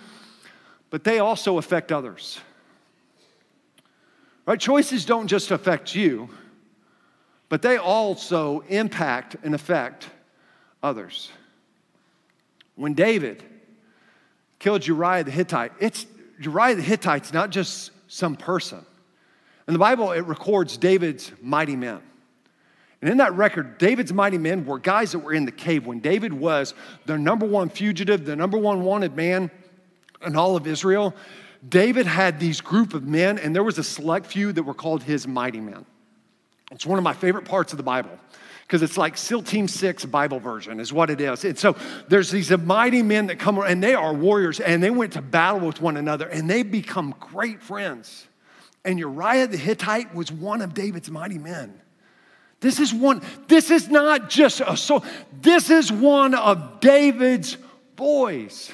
but 0.92 1.04
they 1.04 1.20
also 1.20 1.58
affect 1.58 1.92
others. 1.92 2.40
Right? 4.46 4.58
Choices 4.58 5.04
don't 5.04 5.28
just 5.28 5.52
affect 5.52 5.94
you, 5.94 6.30
but 7.50 7.62
they 7.62 7.76
also 7.76 8.62
impact 8.70 9.36
and 9.44 9.54
affect 9.54 10.10
others. 10.82 11.30
When 12.76 12.94
David 12.94 13.44
killed 14.58 14.88
Uriah 14.88 15.26
the 15.26 15.32
Hittite, 15.32 15.74
it's 15.82 16.06
Uriah 16.40 16.76
the 16.76 16.82
Hittite's 16.82 17.34
not 17.34 17.50
just 17.50 17.92
some 18.08 18.38
person. 18.38 18.86
In 19.68 19.74
the 19.74 19.80
Bible, 19.80 20.14
it 20.14 20.22
records 20.22 20.78
David's 20.78 21.30
mighty 21.42 21.76
men. 21.76 22.00
And 23.04 23.12
in 23.12 23.18
that 23.18 23.34
record, 23.34 23.80
David's 23.80 24.14
mighty 24.14 24.38
men 24.38 24.66
were 24.66 24.80
guys 24.80 25.12
that 25.12 25.20
were 25.20 25.34
in 25.34 25.44
the 25.44 25.52
cave 25.52 25.86
when 25.86 26.00
David 26.00 26.32
was 26.32 26.74
the 27.06 27.18
number 27.18 27.46
one 27.46 27.68
fugitive, 27.68 28.24
the 28.24 28.34
number 28.34 28.58
one 28.58 28.84
wanted 28.84 29.14
man 29.14 29.52
in 30.26 30.38
all 30.38 30.56
of 30.56 30.66
Israel. 30.66 31.14
David 31.68 32.06
had 32.06 32.40
these 32.40 32.62
group 32.62 32.94
of 32.94 33.04
men, 33.04 33.38
and 33.40 33.54
there 33.54 33.62
was 33.62 33.78
a 33.78 33.84
select 33.84 34.26
few 34.26 34.54
that 34.54 34.64
were 34.64 34.74
called 34.74 35.04
his 35.04 35.28
mighty 35.28 35.60
men. 35.60 35.86
It's 36.72 36.86
one 36.86 36.98
of 36.98 37.04
my 37.04 37.12
favorite 37.12 37.44
parts 37.44 37.74
of 37.74 37.78
the 37.78 37.84
Bible 37.84 38.18
because 38.62 38.82
it's 38.82 38.98
like 38.98 39.18
SEAL 39.18 39.44
Team 39.44 39.68
6 39.68 40.06
Bible 40.06 40.40
version, 40.40 40.80
is 40.80 40.94
what 40.94 41.10
it 41.10 41.20
is. 41.20 41.44
And 41.44 41.60
so 41.60 41.76
there's 42.08 42.32
these 42.32 42.58
mighty 42.58 43.02
men 43.02 43.28
that 43.28 43.38
come, 43.38 43.60
and 43.60 43.84
they 43.84 43.96
are 43.96 44.14
warriors, 44.14 44.62
and 44.62 44.82
they 44.82 44.92
went 44.92 45.12
to 45.12 45.22
battle 45.22 45.68
with 45.68 45.82
one 45.82 45.98
another, 45.98 46.30
and 46.30 46.50
they 46.50 46.64
become 46.64 47.14
great 47.20 47.62
friends. 47.62 48.28
And 48.86 48.98
Uriah 48.98 49.48
the 49.48 49.58
Hittite 49.58 50.16
was 50.16 50.32
one 50.32 50.62
of 50.62 50.74
David's 50.74 51.12
mighty 51.12 51.38
men. 51.38 51.82
This 52.64 52.80
is 52.80 52.94
one, 52.94 53.22
this 53.50 53.70
is 53.70 53.90
not 53.90 54.30
just 54.30 54.62
a 54.62 54.78
soul, 54.78 55.04
this 55.42 55.70
is 55.70 55.92
one 55.92 56.34
of 56.34 56.80
David's 56.80 57.58
boys. 57.98 58.72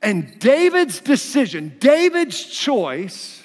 And 0.00 0.38
David's 0.38 1.00
decision, 1.00 1.76
David's 1.80 2.44
choice 2.44 3.42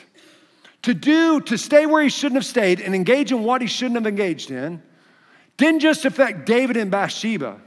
to 0.84 0.94
do, 0.94 1.42
to 1.42 1.58
stay 1.58 1.88
where 1.88 2.04
he 2.04 2.10
shouldn't 2.10 2.36
have 2.36 2.46
stayed 2.46 2.80
and 2.80 2.94
engage 2.94 3.32
in 3.32 3.44
what 3.44 3.62
he 3.62 3.68
shouldn't 3.68 3.96
have 3.96 4.06
engaged 4.06 4.52
in, 4.52 4.84
didn't 5.58 5.80
just 5.80 6.06
affect 6.06 6.46
David 6.46 6.78
and 6.78 6.92
Bathsheba, 6.92 7.60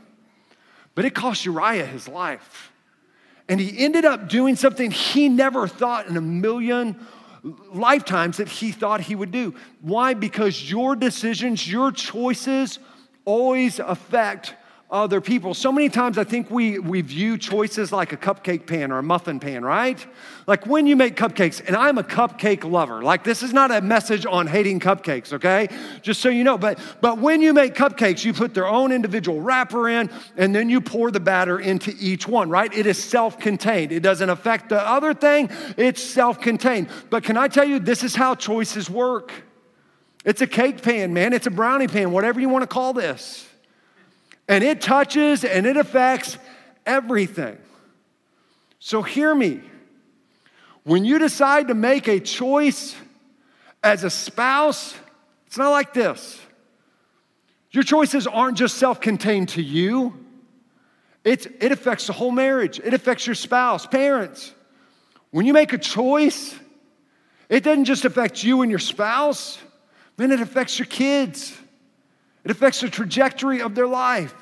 but 0.95 1.05
it 1.05 1.13
cost 1.13 1.45
Uriah 1.45 1.87
his 1.87 2.07
life. 2.07 2.71
And 3.49 3.59
he 3.59 3.85
ended 3.85 4.05
up 4.05 4.29
doing 4.29 4.55
something 4.55 4.93
he 4.93 5.29
never 5.29 5.67
thought 5.67 6.07
in 6.07 6.17
a 6.17 6.21
million 6.21 7.05
lifetimes 7.73 8.39
that 8.39 8.49
he 8.49 8.73
thought 8.73 9.01
he 9.01 9.15
would 9.15 9.31
do. 9.31 9.55
Why? 9.81 10.15
Because 10.15 10.71
your 10.71 10.97
decisions, 10.97 11.71
your 11.71 11.93
choices 11.93 12.79
always 13.25 13.79
affect 13.79 14.55
other 14.91 15.21
people. 15.21 15.53
So 15.53 15.71
many 15.71 15.91
times 15.91 16.17
I 16.17 16.25
think 16.25 16.51
we, 16.51 16.79
we 16.79 17.03
view 17.03 17.37
choices 17.37 17.93
like 17.93 18.15
a 18.15 18.17
cupcake 18.17 18.67
pan 18.67 18.91
or 18.91 18.99
a 18.99 19.03
muffin 19.03 19.39
pan, 19.39 19.63
right? 19.63 20.05
Like 20.47 20.67
when 20.67 20.87
you 20.87 20.97
make 20.97 21.15
cupcakes, 21.15 21.63
and 21.67 21.77
I'm 21.77 21.99
a 21.99 22.03
cupcake 22.03 22.69
lover. 22.69 23.03
Like 23.03 23.23
this 23.23 23.43
is 23.43 23.53
not 23.53 23.71
a 23.71 23.83
message 23.83 24.25
on 24.25 24.47
hating 24.47 24.81
cupcakes, 24.81 25.35
okay? 25.35 25.69
Just 26.01 26.23
so 26.23 26.31
you 26.31 26.43
know. 26.43 26.57
But 26.57 26.79
but 27.03 27.19
when 27.19 27.43
you 27.43 27.53
make 27.53 27.75
cupcakes, 27.75 28.25
you 28.25 28.33
put 28.33 28.55
their 28.55 28.67
own 28.67 28.91
individual 28.91 29.43
wrapper 29.43 29.91
in, 29.91 30.11
and 30.39 30.55
then 30.55 30.71
you 30.71 30.81
pour 30.81 31.11
the 31.11 31.21
batter 31.21 31.61
into 31.61 31.95
each 32.01 32.27
one, 32.27 32.49
right? 32.49 32.73
It 32.73 32.87
is 32.87 33.03
self-contained. 33.03 33.93
It 33.93 34.01
doesn't 34.01 34.31
affect 34.31 34.71
the 34.71 34.81
other 34.81 35.13
thing, 35.13 35.51
it's 35.77 36.03
self-contained. 36.03 36.89
But 37.11 37.25
can 37.25 37.37
I 37.37 37.49
tell 37.49 37.65
you, 37.67 37.79
this 37.79 38.03
is 38.03 38.15
how 38.15 38.35
choices 38.35 38.89
work. 38.89 39.33
It's 40.25 40.41
a 40.41 40.47
cake 40.47 40.83
pan, 40.83 41.13
man. 41.13 41.35
It's 41.35 41.47
a 41.47 41.51
brownie 41.51 41.89
pan, 41.89 42.11
whatever 42.11 42.41
you 42.41 42.49
want 42.49 42.63
to 42.63 42.67
call 42.67 42.95
this 42.95 43.49
and 44.49 44.65
it 44.65 44.81
touches 44.81 45.45
and 45.45 45.67
it 45.67 45.77
affects 45.77 46.39
everything. 46.87 47.59
So 48.79 49.03
hear 49.03 49.35
me. 49.35 49.61
When 50.85 51.05
you 51.05 51.19
decide 51.19 51.69
to 51.69 51.75
make 51.75 52.09
a 52.09 52.19
choice 52.19 52.97
as 53.83 54.05
a 54.05 54.11
spouse, 54.11 54.95
it's 55.47 55.59
not 55.59 55.71
like 55.71 55.93
this. 55.93 56.41
Your 57.71 57.83
choices 57.83 58.27
aren't 58.27 58.57
just 58.57 58.79
self 58.79 59.01
contained 59.01 59.51
to 59.51 59.63
you, 59.63 60.25
it's, 61.25 61.47
it 61.61 61.73
affects 61.73 62.07
the 62.07 62.15
whole 62.15 62.31
marriage, 62.31 62.81
it 62.83 62.95
affects 62.95 63.27
your 63.27 63.35
spouse, 63.35 63.87
parents. 63.87 64.55
When 65.31 65.45
you 65.45 65.53
make 65.53 65.75
a 65.75 65.79
choice, 65.79 66.59
it 67.51 67.63
doesn't 67.63 67.85
just 67.85 68.07
affect 68.07 68.43
you 68.43 68.63
and 68.63 68.71
your 68.71 68.79
spouse, 68.79 69.59
man, 70.17 70.31
it 70.31 70.41
affects 70.41 70.79
your 70.79 70.87
kids. 70.87 71.55
It 72.49 72.53
affects 72.53 72.81
the 72.81 72.89
trajectory 72.89 73.61
of 73.61 73.75
their 73.75 73.87
life. 73.87 74.35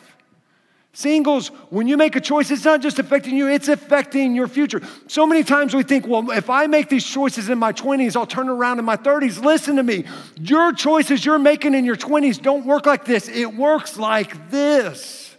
Singles, 0.92 1.48
when 1.70 1.88
you 1.88 1.96
make 1.96 2.14
a 2.14 2.20
choice, 2.20 2.52
it's 2.52 2.64
not 2.64 2.80
just 2.80 3.00
affecting 3.00 3.36
you, 3.36 3.48
it's 3.48 3.66
affecting 3.66 4.36
your 4.36 4.46
future. 4.46 4.80
So 5.08 5.26
many 5.26 5.42
times 5.42 5.74
we 5.74 5.82
think, 5.82 6.06
well, 6.06 6.30
if 6.30 6.48
I 6.48 6.68
make 6.68 6.88
these 6.88 7.04
choices 7.04 7.48
in 7.48 7.58
my 7.58 7.72
20s, 7.72 8.14
I'll 8.14 8.24
turn 8.24 8.48
around 8.48 8.78
in 8.78 8.84
my 8.84 8.96
30s. 8.96 9.44
Listen 9.44 9.74
to 9.74 9.82
me. 9.82 10.04
Your 10.40 10.72
choices 10.72 11.24
you're 11.24 11.40
making 11.40 11.74
in 11.74 11.84
your 11.84 11.96
20s 11.96 12.40
don't 12.40 12.64
work 12.64 12.86
like 12.86 13.04
this, 13.06 13.28
it 13.28 13.52
works 13.56 13.98
like 13.98 14.52
this. 14.52 15.36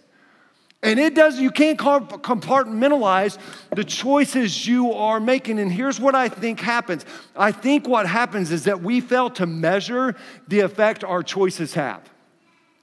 And 0.84 1.00
it 1.00 1.16
does, 1.16 1.40
you 1.40 1.52
can't 1.52 1.80
compartmentalize 1.80 3.38
the 3.74 3.86
choices 3.86 4.68
you 4.68 4.92
are 4.92 5.22
making. 5.22 5.58
And 5.58 5.72
here's 5.72 6.02
what 6.02 6.16
I 6.16 6.28
think 6.28 6.60
happens 6.60 7.06
I 7.34 7.54
think 7.54 7.88
what 7.88 8.08
happens 8.08 8.52
is 8.52 8.66
that 8.66 8.82
we 8.82 9.00
fail 9.00 9.30
to 9.32 9.46
measure 9.46 10.18
the 10.50 10.60
effect 10.60 11.06
our 11.06 11.24
choices 11.24 11.74
have. 11.74 12.02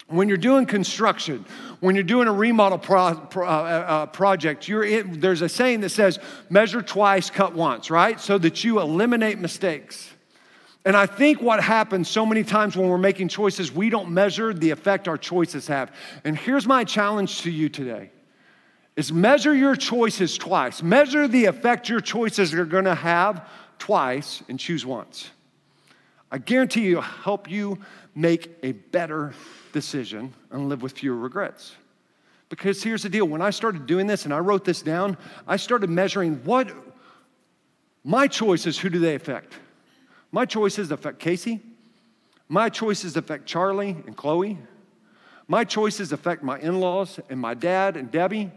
When 0.08 0.28
you're 0.28 0.36
doing 0.36 0.66
construction, 0.66 1.46
when 1.80 1.94
you're 1.94 2.04
doing 2.04 2.28
a 2.28 2.32
remodel 2.32 2.78
pro, 2.78 3.14
pro, 3.14 3.46
uh, 3.46 3.50
uh, 3.50 4.06
project, 4.06 4.68
in, 4.68 5.20
there's 5.20 5.40
a 5.40 5.48
saying 5.48 5.80
that 5.80 5.90
says, 5.90 6.18
measure 6.50 6.82
twice, 6.82 7.30
cut 7.30 7.54
once, 7.54 7.90
right? 7.90 8.20
So 8.20 8.36
that 8.38 8.64
you 8.64 8.80
eliminate 8.80 9.38
mistakes. 9.38 10.10
And 10.84 10.94
I 10.96 11.06
think 11.06 11.40
what 11.40 11.62
happens 11.62 12.10
so 12.10 12.26
many 12.26 12.44
times 12.44 12.76
when 12.76 12.88
we're 12.88 12.98
making 12.98 13.28
choices, 13.28 13.72
we 13.72 13.88
don't 13.88 14.10
measure 14.10 14.52
the 14.52 14.70
effect 14.70 15.08
our 15.08 15.16
choices 15.16 15.66
have. 15.68 15.90
And 16.24 16.36
here's 16.36 16.66
my 16.66 16.84
challenge 16.84 17.42
to 17.42 17.50
you 17.50 17.68
today 17.68 18.10
is 18.96 19.12
measure 19.12 19.54
your 19.54 19.74
choices 19.74 20.38
twice. 20.38 20.82
Measure 20.82 21.26
the 21.26 21.46
effect 21.46 21.88
your 21.88 22.00
choices 22.00 22.54
are 22.54 22.64
gonna 22.64 22.94
have 22.94 23.48
twice 23.78 24.42
and 24.48 24.60
choose 24.60 24.86
once. 24.86 25.30
I 26.30 26.38
guarantee 26.38 26.82
you'll 26.82 27.02
help 27.02 27.50
you 27.50 27.78
make 28.14 28.50
a 28.62 28.72
better 28.72 29.32
decision 29.74 30.32
and 30.50 30.70
live 30.70 30.80
with 30.80 30.92
fewer 30.92 31.16
regrets. 31.16 31.74
Because 32.48 32.82
here's 32.82 33.02
the 33.02 33.10
deal 33.10 33.26
when 33.26 33.42
I 33.42 33.50
started 33.50 33.86
doing 33.86 34.06
this 34.06 34.24
and 34.24 34.32
I 34.32 34.38
wrote 34.38 34.64
this 34.64 34.80
down, 34.80 35.18
I 35.46 35.56
started 35.56 35.90
measuring 35.90 36.36
what 36.44 36.72
my 38.04 38.26
choices, 38.26 38.78
who 38.78 38.88
do 38.88 38.98
they 38.98 39.14
affect? 39.14 39.54
My 40.30 40.46
choices 40.46 40.90
affect 40.90 41.18
Casey. 41.18 41.60
My 42.48 42.68
choices 42.68 43.16
affect 43.16 43.46
Charlie 43.46 43.96
and 44.06 44.16
Chloe. 44.16 44.58
My 45.48 45.64
choices 45.64 46.12
affect 46.12 46.42
my 46.42 46.58
in 46.58 46.80
laws 46.80 47.18
and 47.28 47.40
my 47.40 47.54
dad 47.54 47.96
and 47.96 48.10
Debbie. 48.10 48.50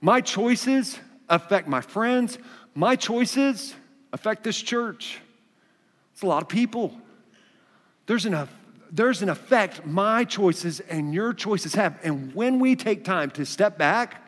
My 0.00 0.20
choices 0.20 0.98
affect 1.28 1.68
my 1.68 1.80
friends. 1.80 2.38
My 2.74 2.96
choices 2.96 3.74
affect 4.12 4.44
this 4.44 4.60
church. 4.60 5.18
It's 6.12 6.22
a 6.22 6.26
lot 6.26 6.42
of 6.42 6.48
people. 6.48 6.96
There's 8.06 8.24
enough 8.24 8.48
there's 8.90 9.22
an 9.22 9.28
effect 9.28 9.86
my 9.86 10.24
choices 10.24 10.80
and 10.80 11.12
your 11.12 11.32
choices 11.32 11.74
have. 11.74 11.98
And 12.02 12.34
when 12.34 12.58
we 12.60 12.76
take 12.76 13.04
time 13.04 13.30
to 13.32 13.44
step 13.44 13.78
back 13.78 14.22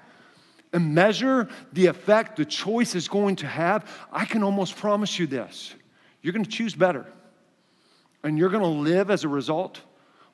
and 0.73 0.95
measure 0.95 1.49
the 1.73 1.87
effect 1.87 2.37
the 2.37 2.45
choice 2.45 2.95
is 2.95 3.09
going 3.09 3.37
to 3.37 3.47
have, 3.47 3.89
I 4.13 4.25
can 4.25 4.43
almost 4.43 4.77
promise 4.77 5.19
you 5.19 5.27
this 5.27 5.75
you're 6.23 6.33
going 6.33 6.45
to 6.45 6.51
choose 6.51 6.75
better. 6.75 7.07
And 8.25 8.37
you're 8.37 8.51
going 8.51 8.63
to 8.63 8.69
live 8.69 9.11
as 9.11 9.23
a 9.23 9.29
result 9.29 9.81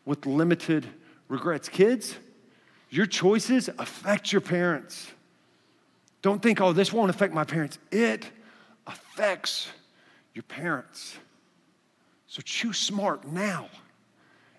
with 0.06 0.24
limited 0.24 0.86
regrets. 1.28 1.68
Kids, 1.68 2.16
your 2.88 3.06
choices 3.06 3.68
affect 3.78 4.32
your 4.32 4.40
parents. 4.40 5.10
Don't 6.22 6.42
think, 6.42 6.62
oh, 6.62 6.72
this 6.72 6.92
won't 6.92 7.10
affect 7.10 7.34
my 7.34 7.44
parents. 7.44 7.78
It 7.90 8.26
affects 8.86 9.68
your 10.32 10.44
parents. 10.44 11.16
So 12.26 12.40
choose 12.40 12.78
smart 12.78 13.26
now 13.26 13.68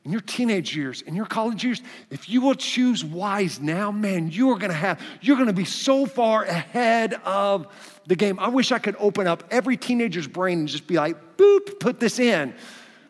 in 0.06 0.12
your 0.12 0.22
teenage 0.22 0.76
years, 0.76 1.02
in 1.02 1.16
your 1.16 1.26
college 1.26 1.64
years, 1.64 1.82
if 2.12 2.30
you 2.30 2.40
will 2.40 2.54
choose 2.54 3.04
wise 3.04 3.60
now, 3.60 3.92
man, 3.92 4.30
you 4.30 4.52
are 4.52 4.58
gonna 4.58 4.74
have, 4.74 5.02
you're 5.20 5.36
gonna 5.36 5.52
be 5.52 5.66
so 5.66 6.06
far 6.06 6.44
ahead 6.44 7.16
of 7.26 7.68
the 8.06 8.16
game. 8.16 8.40
I 8.40 8.50
wish 8.50 8.72
I 8.72 8.78
could 8.78 8.96
open 9.00 9.26
up 9.26 9.44
every 9.50 9.76
teenager's 9.76 10.28
brain 10.28 10.60
and 10.60 10.68
just 10.68 10.86
be 10.86 10.96
like, 10.96 11.38
boop, 11.38 11.80
put 11.80 12.00
this 12.00 12.20
in. 12.20 12.54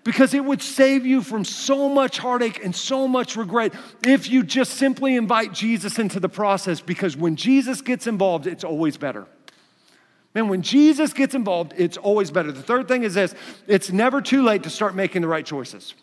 Because 0.05 0.34
it 0.34 0.45
would 0.45 0.62
save 0.62 1.05
you 1.05 1.21
from 1.21 1.43
so 1.43 1.89
much 1.89 2.17
heartache 2.17 2.63
and 2.63 2.73
so 2.73 3.08
much 3.08 3.36
regret 3.36 3.73
if 4.03 4.29
you 4.29 4.43
just 4.43 4.75
simply 4.75 5.15
invite 5.15 5.51
Jesus 5.51 5.99
into 5.99 6.19
the 6.19 6.29
process. 6.29 6.79
Because 6.79 7.17
when 7.17 7.36
Jesus 7.36 7.81
gets 7.81 8.08
involved, 8.08 8.47
it's 8.47 8.63
always 8.63 8.97
better. 8.97 9.25
Man, 10.34 10.47
when 10.47 10.62
Jesus 10.62 11.12
gets 11.12 11.34
involved, 11.34 11.73
it's 11.75 11.97
always 11.97 12.29
better. 12.29 12.51
The 12.51 12.62
third 12.62 12.88
thing 12.88 13.03
is 13.03 13.15
this 13.15 13.34
it's 13.67 13.91
never 13.91 14.21
too 14.21 14.43
late 14.43 14.63
to 14.63 14.69
start 14.69 14.95
making 14.95 15.23
the 15.23 15.27
right 15.27 15.45
choices. 15.45 15.95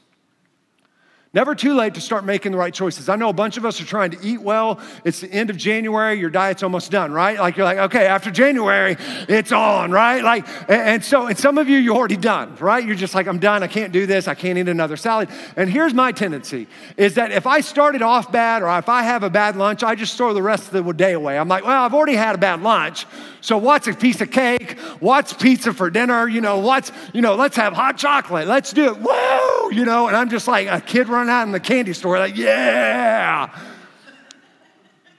Never 1.34 1.54
too 1.54 1.72
late 1.72 1.94
to 1.94 2.00
start 2.02 2.26
making 2.26 2.52
the 2.52 2.58
right 2.58 2.74
choices. 2.74 3.08
I 3.08 3.16
know 3.16 3.30
a 3.30 3.32
bunch 3.32 3.56
of 3.56 3.64
us 3.64 3.80
are 3.80 3.86
trying 3.86 4.10
to 4.10 4.18
eat 4.22 4.42
well. 4.42 4.78
It's 5.02 5.20
the 5.20 5.32
end 5.32 5.48
of 5.48 5.56
January, 5.56 6.20
your 6.20 6.28
diet's 6.28 6.62
almost 6.62 6.90
done, 6.90 7.10
right? 7.10 7.38
Like 7.38 7.56
you're 7.56 7.64
like, 7.64 7.78
okay, 7.78 8.06
after 8.06 8.30
January, 8.30 8.98
it's 9.30 9.50
on, 9.50 9.90
right? 9.90 10.22
Like, 10.22 10.46
and 10.68 11.02
so, 11.02 11.28
and 11.28 11.38
some 11.38 11.56
of 11.56 11.70
you, 11.70 11.78
you're 11.78 11.96
already 11.96 12.18
done, 12.18 12.54
right? 12.56 12.84
You're 12.84 12.96
just 12.96 13.14
like, 13.14 13.28
I'm 13.28 13.38
done, 13.38 13.62
I 13.62 13.66
can't 13.66 13.94
do 13.94 14.04
this, 14.04 14.28
I 14.28 14.34
can't 14.34 14.58
eat 14.58 14.68
another 14.68 14.98
salad. 14.98 15.30
And 15.56 15.70
here's 15.70 15.94
my 15.94 16.12
tendency 16.12 16.68
is 16.98 17.14
that 17.14 17.32
if 17.32 17.46
I 17.46 17.62
started 17.62 18.02
off 18.02 18.30
bad 18.30 18.62
or 18.62 18.78
if 18.78 18.90
I 18.90 19.02
have 19.02 19.22
a 19.22 19.30
bad 19.30 19.56
lunch, 19.56 19.82
I 19.82 19.94
just 19.94 20.18
throw 20.18 20.34
the 20.34 20.42
rest 20.42 20.70
of 20.70 20.84
the 20.84 20.92
day 20.92 21.14
away. 21.14 21.38
I'm 21.38 21.48
like, 21.48 21.64
well, 21.64 21.82
I've 21.82 21.94
already 21.94 22.14
had 22.14 22.34
a 22.34 22.38
bad 22.38 22.60
lunch. 22.60 23.06
So 23.40 23.56
what's 23.56 23.88
a 23.88 23.94
piece 23.94 24.20
of 24.20 24.30
cake? 24.30 24.78
What's 25.00 25.32
pizza 25.32 25.72
for 25.72 25.88
dinner? 25.88 26.28
You 26.28 26.42
know, 26.42 26.58
what's, 26.58 26.92
you 27.14 27.22
know, 27.22 27.36
let's 27.36 27.56
have 27.56 27.72
hot 27.72 27.96
chocolate. 27.96 28.46
Let's 28.46 28.72
do 28.72 28.94
it. 28.94 28.98
Woo! 28.98 29.72
You 29.74 29.86
know, 29.86 30.08
and 30.08 30.16
I'm 30.16 30.28
just 30.28 30.46
like 30.46 30.68
a 30.68 30.80
kid 30.80 31.08
running 31.08 31.21
out 31.28 31.44
in 31.44 31.52
the 31.52 31.60
candy 31.60 31.92
store, 31.92 32.18
like, 32.18 32.36
yeah. 32.36 33.56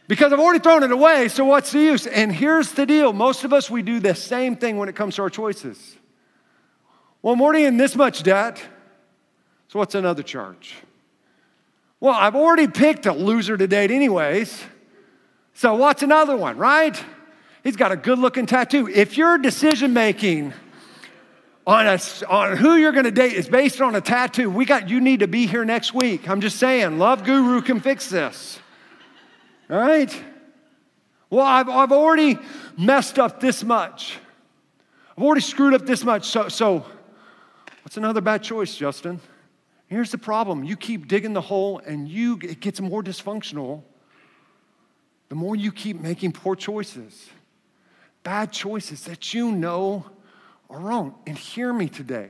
Because 0.08 0.34
I've 0.34 0.40
already 0.40 0.60
thrown 0.60 0.84
it 0.84 0.92
away, 0.92 1.28
so 1.28 1.46
what's 1.46 1.72
the 1.72 1.80
use? 1.80 2.06
And 2.08 2.34
here's 2.34 2.72
the 2.74 2.86
deal 2.86 3.14
most 3.14 3.44
of 3.44 3.54
us, 3.54 3.70
we 3.70 3.82
do 3.82 4.00
the 4.00 4.16
same 4.16 4.56
thing 4.56 4.78
when 4.78 4.90
it 4.90 4.96
comes 4.96 5.16
to 5.16 5.22
our 5.24 5.30
choices. 5.30 5.96
Well, 7.22 7.34
I'm 7.34 7.42
already 7.42 7.66
in 7.66 7.78
this 7.78 7.96
much 7.96 8.24
debt, 8.24 8.62
so 9.70 9.80
what's 9.80 9.96
another 9.96 10.24
charge? 10.24 10.76
Well, 12.00 12.14
I've 12.14 12.36
already 12.36 12.68
picked 12.68 13.06
a 13.06 13.14
loser 13.14 13.56
to 13.56 13.66
date, 13.66 13.92
anyways, 13.92 14.62
so 15.54 15.76
what's 15.76 16.04
another 16.04 16.36
one, 16.36 16.58
right? 16.58 17.02
He's 17.64 17.78
got 17.78 17.94
a 17.94 17.96
good 17.96 18.20
looking 18.20 18.46
tattoo. 18.46 18.90
If 18.90 19.18
your 19.18 19.38
decision 19.38 19.94
making 19.94 20.54
on, 21.66 21.88
a, 21.88 22.00
on 22.28 22.58
who 22.58 22.76
you're 22.76 22.92
going 22.92 23.06
to 23.06 23.12
date 23.12 23.34
is 23.34 23.48
based 23.48 23.80
on 23.80 23.96
a 23.96 24.02
tattoo, 24.02 24.50
we 24.50 24.66
got 24.66 24.90
you 24.90 25.00
need 25.00 25.22
to 25.22 25.28
be 25.28 25.48
here 25.48 25.64
next 25.64 25.94
week. 25.94 26.30
I'm 26.30 26.42
just 26.42 26.58
saying, 26.58 27.00
Love 27.00 27.24
Guru 27.24 27.62
can 27.62 27.80
fix 27.80 28.10
this. 28.10 28.60
All 29.70 29.78
right? 29.78 30.24
Well, 31.30 31.46
I've, 31.46 31.70
I've 31.70 31.92
already 31.92 32.38
messed 32.78 33.18
up 33.18 33.40
this 33.40 33.64
much. 33.64 34.18
I've 35.18 35.24
already 35.24 35.42
screwed 35.42 35.74
up 35.74 35.86
this 35.86 36.04
much. 36.04 36.28
So, 36.28 36.50
so 36.50 36.86
what's 37.84 37.98
another 37.98 38.22
bad 38.22 38.44
choice, 38.44 38.76
Justin? 38.76 39.20
Here's 39.88 40.12
the 40.12 40.18
problem. 40.18 40.64
You 40.64 40.76
keep 40.76 41.08
digging 41.08 41.34
the 41.34 41.42
hole 41.42 41.80
and 41.86 42.10
you 42.10 42.40
it 42.42 42.60
gets 42.60 42.82
more 42.82 43.04
dysfunctional 43.04 43.84
the 45.30 45.36
more 45.36 45.56
you 45.56 45.72
keep 45.72 46.00
making 46.00 46.32
poor 46.32 46.56
choices 46.56 47.30
bad 48.24 48.52
choices 48.52 49.04
that 49.06 49.34
you 49.34 49.52
know 49.52 50.06
wrong. 50.80 51.16
And 51.28 51.38
hear 51.38 51.72
me 51.74 51.88
today. 51.88 52.30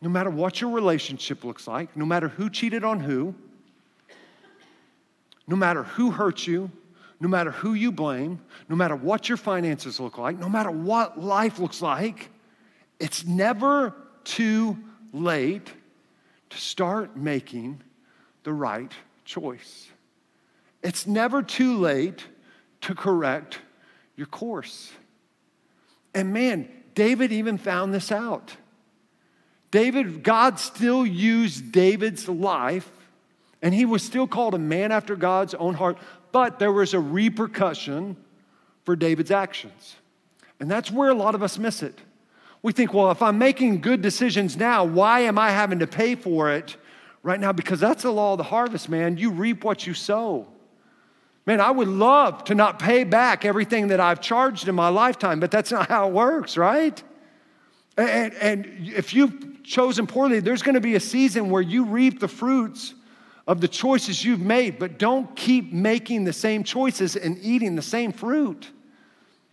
No 0.00 0.08
matter 0.08 0.30
what 0.30 0.60
your 0.60 0.70
relationship 0.70 1.44
looks 1.44 1.66
like, 1.66 1.96
no 1.96 2.06
matter 2.06 2.28
who 2.28 2.50
cheated 2.50 2.84
on 2.84 3.00
who, 3.00 3.34
no 5.46 5.56
matter 5.56 5.82
who 5.82 6.10
hurt 6.10 6.46
you, 6.46 6.70
no 7.20 7.28
matter 7.28 7.50
who 7.50 7.74
you 7.74 7.90
blame, 7.90 8.40
no 8.68 8.76
matter 8.76 8.94
what 8.94 9.28
your 9.28 9.38
finances 9.38 9.98
look 9.98 10.18
like, 10.18 10.38
no 10.38 10.48
matter 10.48 10.70
what 10.70 11.18
life 11.18 11.58
looks 11.58 11.82
like, 11.82 12.30
it's 13.00 13.24
never 13.24 13.94
too 14.24 14.78
late 15.12 15.72
to 16.50 16.56
start 16.58 17.16
making 17.16 17.82
the 18.44 18.52
right 18.52 18.92
choice. 19.24 19.88
It's 20.82 21.06
never 21.06 21.42
too 21.42 21.78
late 21.78 22.24
to 22.82 22.94
correct 22.94 23.58
your 24.16 24.26
course. 24.26 24.92
And 26.14 26.32
man, 26.32 26.68
David 26.98 27.30
even 27.30 27.58
found 27.58 27.94
this 27.94 28.10
out. 28.10 28.56
David, 29.70 30.24
God 30.24 30.58
still 30.58 31.06
used 31.06 31.70
David's 31.70 32.28
life, 32.28 32.90
and 33.62 33.72
he 33.72 33.84
was 33.84 34.02
still 34.02 34.26
called 34.26 34.52
a 34.54 34.58
man 34.58 34.90
after 34.90 35.14
God's 35.14 35.54
own 35.54 35.74
heart, 35.74 35.96
but 36.32 36.58
there 36.58 36.72
was 36.72 36.94
a 36.94 36.98
repercussion 36.98 38.16
for 38.84 38.96
David's 38.96 39.30
actions. 39.30 39.94
And 40.58 40.68
that's 40.68 40.90
where 40.90 41.08
a 41.08 41.14
lot 41.14 41.36
of 41.36 41.42
us 41.44 41.56
miss 41.56 41.84
it. 41.84 41.96
We 42.62 42.72
think, 42.72 42.92
well, 42.92 43.12
if 43.12 43.22
I'm 43.22 43.38
making 43.38 43.80
good 43.80 44.02
decisions 44.02 44.56
now, 44.56 44.82
why 44.82 45.20
am 45.20 45.38
I 45.38 45.50
having 45.50 45.78
to 45.78 45.86
pay 45.86 46.16
for 46.16 46.50
it 46.50 46.76
right 47.22 47.38
now? 47.38 47.52
Because 47.52 47.78
that's 47.78 48.02
the 48.02 48.10
law 48.10 48.32
of 48.32 48.38
the 48.38 48.42
harvest, 48.42 48.88
man. 48.88 49.18
You 49.18 49.30
reap 49.30 49.62
what 49.62 49.86
you 49.86 49.94
sow. 49.94 50.48
Man, 51.48 51.62
I 51.62 51.70
would 51.70 51.88
love 51.88 52.44
to 52.44 52.54
not 52.54 52.78
pay 52.78 53.04
back 53.04 53.46
everything 53.46 53.88
that 53.88 54.00
I've 54.00 54.20
charged 54.20 54.68
in 54.68 54.74
my 54.74 54.90
lifetime, 54.90 55.40
but 55.40 55.50
that's 55.50 55.72
not 55.72 55.88
how 55.88 56.08
it 56.08 56.12
works, 56.12 56.58
right? 56.58 57.02
And, 57.96 58.34
and 58.34 58.66
if 58.94 59.14
you've 59.14 59.62
chosen 59.64 60.06
poorly, 60.06 60.40
there's 60.40 60.60
going 60.60 60.74
to 60.74 60.80
be 60.82 60.94
a 60.94 61.00
season 61.00 61.48
where 61.48 61.62
you 61.62 61.86
reap 61.86 62.20
the 62.20 62.28
fruits 62.28 62.92
of 63.46 63.62
the 63.62 63.66
choices 63.66 64.22
you've 64.22 64.42
made, 64.42 64.78
but 64.78 64.98
don't 64.98 65.34
keep 65.36 65.72
making 65.72 66.24
the 66.24 66.34
same 66.34 66.64
choices 66.64 67.16
and 67.16 67.38
eating 67.40 67.76
the 67.76 67.82
same 67.82 68.12
fruit. 68.12 68.70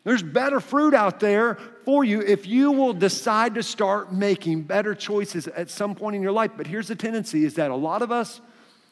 There's 0.03 0.21
better 0.21 0.59
fruit 0.59 0.93
out 0.93 1.21
there 1.21 1.57
for 1.85 2.03
you 2.03 2.19
if 2.19 2.45
you 2.45 2.73
will 2.73 2.91
decide 2.91 3.55
to 3.55 3.63
start 3.63 4.11
making 4.11 4.63
better 4.63 4.95
choices 4.95 5.47
at 5.47 5.69
some 5.69 5.95
point 5.95 6.17
in 6.17 6.21
your 6.21 6.33
life. 6.33 6.51
But 6.57 6.67
here's 6.67 6.89
the 6.89 6.95
tendency 6.95 7.45
is 7.45 7.53
that 7.53 7.71
a 7.71 7.75
lot 7.75 8.01
of 8.01 8.11
us 8.11 8.41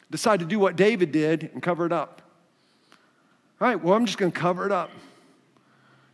decide 0.09 0.39
to 0.39 0.45
do 0.45 0.57
what 0.57 0.77
David 0.77 1.11
did 1.11 1.49
and 1.53 1.61
cover 1.61 1.85
it 1.85 1.91
up. 1.91 2.22
All 3.63 3.69
right, 3.69 3.81
well, 3.81 3.93
I'm 3.93 4.05
just 4.05 4.17
going 4.17 4.29
to 4.29 4.37
cover 4.37 4.65
it 4.65 4.73
up. 4.73 4.91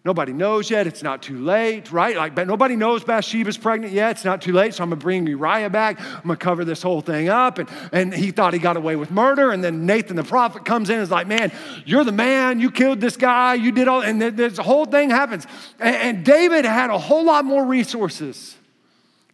Nobody 0.05 0.33
knows 0.33 0.69
yet. 0.69 0.85
It's 0.85 1.01
not 1.01 1.23
too 1.23 1.43
late, 1.43 1.91
right? 1.91 2.15
Like, 2.15 2.35
but 2.35 2.45
nobody 2.45 2.75
knows 2.75 3.03
Bathsheba's 3.03 3.57
pregnant 3.57 3.91
yet. 3.91 4.11
It's 4.11 4.23
not 4.23 4.43
too 4.43 4.53
late. 4.53 4.75
So 4.75 4.83
I'm 4.83 4.91
going 4.91 4.99
to 4.99 5.03
bring 5.03 5.25
Uriah 5.25 5.71
back. 5.71 5.99
I'm 5.99 6.27
going 6.27 6.37
to 6.37 6.43
cover 6.45 6.63
this 6.63 6.83
whole 6.83 7.01
thing 7.01 7.27
up. 7.27 7.57
And, 7.57 7.67
and 7.91 8.13
he 8.13 8.29
thought 8.29 8.53
he 8.53 8.59
got 8.59 8.77
away 8.77 8.95
with 8.95 9.09
murder. 9.09 9.51
And 9.51 9.63
then 9.63 9.87
Nathan 9.87 10.15
the 10.15 10.23
prophet 10.23 10.63
comes 10.63 10.91
in 10.91 10.97
and 10.97 11.01
is 11.01 11.09
like, 11.09 11.25
man, 11.25 11.51
you're 11.87 12.03
the 12.03 12.11
man. 12.11 12.59
You 12.59 12.69
killed 12.69 13.01
this 13.01 13.17
guy. 13.17 13.55
You 13.55 13.71
did 13.71 13.87
all. 13.87 14.03
And 14.03 14.21
this 14.21 14.59
whole 14.59 14.85
thing 14.85 15.09
happens. 15.09 15.47
And, 15.79 15.95
and 15.95 16.23
David 16.23 16.65
had 16.65 16.91
a 16.91 16.99
whole 16.99 17.25
lot 17.25 17.45
more 17.45 17.65
resources 17.65 18.55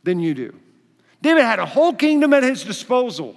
than 0.03 0.21
you 0.21 0.33
do. 0.33 0.57
David 1.21 1.43
had 1.43 1.59
a 1.59 1.65
whole 1.65 1.91
kingdom 1.91 2.33
at 2.33 2.43
his 2.43 2.63
disposal. 2.63 3.35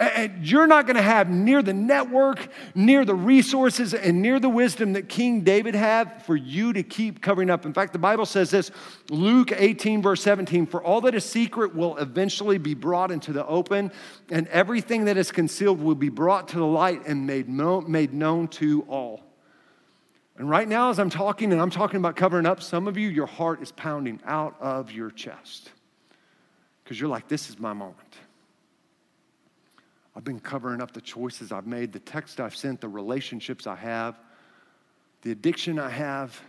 And 0.00 0.44
you're 0.44 0.66
not 0.66 0.86
going 0.86 0.96
to 0.96 1.02
have 1.02 1.30
near 1.30 1.62
the 1.62 1.72
network, 1.72 2.48
near 2.74 3.04
the 3.04 3.14
resources, 3.14 3.94
and 3.94 4.20
near 4.20 4.40
the 4.40 4.48
wisdom 4.48 4.94
that 4.94 5.08
King 5.08 5.42
David 5.42 5.76
had 5.76 6.20
for 6.24 6.34
you 6.34 6.72
to 6.72 6.82
keep 6.82 7.22
covering 7.22 7.48
up. 7.48 7.64
In 7.64 7.72
fact, 7.72 7.92
the 7.92 8.00
Bible 8.00 8.26
says 8.26 8.50
this 8.50 8.72
Luke 9.08 9.52
18, 9.52 10.02
verse 10.02 10.20
17 10.22 10.66
For 10.66 10.82
all 10.82 11.00
that 11.02 11.14
is 11.14 11.24
secret 11.24 11.76
will 11.76 11.96
eventually 11.98 12.58
be 12.58 12.74
brought 12.74 13.12
into 13.12 13.32
the 13.32 13.46
open, 13.46 13.92
and 14.30 14.48
everything 14.48 15.04
that 15.04 15.16
is 15.16 15.30
concealed 15.30 15.80
will 15.80 15.94
be 15.94 16.08
brought 16.08 16.48
to 16.48 16.58
the 16.58 16.66
light 16.66 17.06
and 17.06 17.24
made 17.24 17.48
made 17.48 18.12
known 18.12 18.48
to 18.48 18.82
all. 18.88 19.22
And 20.36 20.50
right 20.50 20.66
now, 20.66 20.90
as 20.90 20.98
I'm 20.98 21.10
talking 21.10 21.52
and 21.52 21.60
I'm 21.60 21.70
talking 21.70 21.98
about 21.98 22.16
covering 22.16 22.46
up, 22.46 22.60
some 22.60 22.88
of 22.88 22.98
you, 22.98 23.08
your 23.08 23.26
heart 23.26 23.62
is 23.62 23.70
pounding 23.70 24.20
out 24.24 24.56
of 24.60 24.90
your 24.90 25.10
chest 25.10 25.70
because 26.82 26.98
you're 26.98 27.08
like, 27.08 27.28
this 27.28 27.48
is 27.48 27.60
my 27.60 27.72
moment. 27.72 28.16
I've 30.16 30.24
been 30.24 30.40
covering 30.40 30.80
up 30.80 30.92
the 30.92 31.00
choices 31.00 31.50
I've 31.50 31.66
made, 31.66 31.92
the 31.92 31.98
text 31.98 32.40
I've 32.40 32.54
sent, 32.54 32.80
the 32.80 32.88
relationships 32.88 33.66
I 33.66 33.74
have, 33.76 34.16
the 35.22 35.32
addiction 35.32 35.78
I 35.78 35.90
have. 35.90 36.40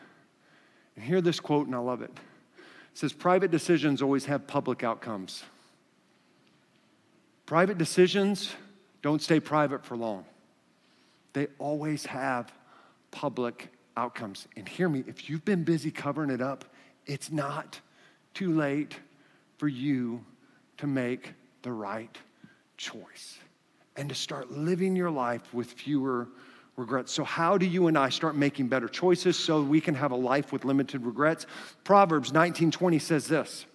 And 0.96 1.04
hear 1.04 1.22
this 1.22 1.40
quote, 1.40 1.66
and 1.66 1.76
I 1.76 1.80
love 1.80 2.02
it. 2.02 2.12
It 2.12 2.98
says, 2.98 3.12
Private 3.12 3.52
decisions 3.52 4.02
always 4.02 4.26
have 4.26 4.46
public 4.46 4.84
outcomes. 4.84 5.44
Private 7.46 7.78
decisions 7.78 8.54
don't 9.02 9.22
stay 9.22 9.40
private 9.40 9.86
for 9.86 9.98
long, 9.98 10.26
they 11.34 11.48
always 11.58 12.06
have 12.06 12.52
public 13.12 13.70
outcomes. 13.98 14.48
And 14.56 14.68
hear 14.68 14.90
me, 14.90 15.04
if 15.08 15.30
you've 15.30 15.46
been 15.46 15.64
busy 15.64 15.90
covering 15.90 16.30
it 16.30 16.42
up, 16.42 16.66
it's 17.06 17.32
not 17.32 17.80
too 18.34 18.54
late 18.54 18.96
for 19.58 19.68
you 19.68 20.24
to 20.78 20.88
make 20.88 21.34
the 21.62 21.72
right 21.72 22.16
choice 22.78 23.40
and 23.98 24.10
to 24.10 24.16
start 24.16 24.52
living 24.52 24.96
your 24.96 25.12
life 25.12 25.54
with 25.54 25.72
fewer 25.72 26.28
regrets. 26.78 27.12
So, 27.12 27.24
how 27.24 27.58
do 27.58 27.66
you 27.66 27.88
and 27.88 27.98
I 27.98 28.10
start 28.10 28.36
making 28.36 28.68
better 28.68 28.88
choices 28.88 29.38
so 29.38 29.62
we 29.62 29.82
can 29.82 29.96
have 29.96 30.12
a 30.12 30.16
life 30.16 30.52
with 30.52 30.66
limited 30.66 31.06
regrets? 31.06 31.46
Proverbs 31.84 32.32
19:20 32.32 33.00
says 33.00 33.28
this: 33.28 33.66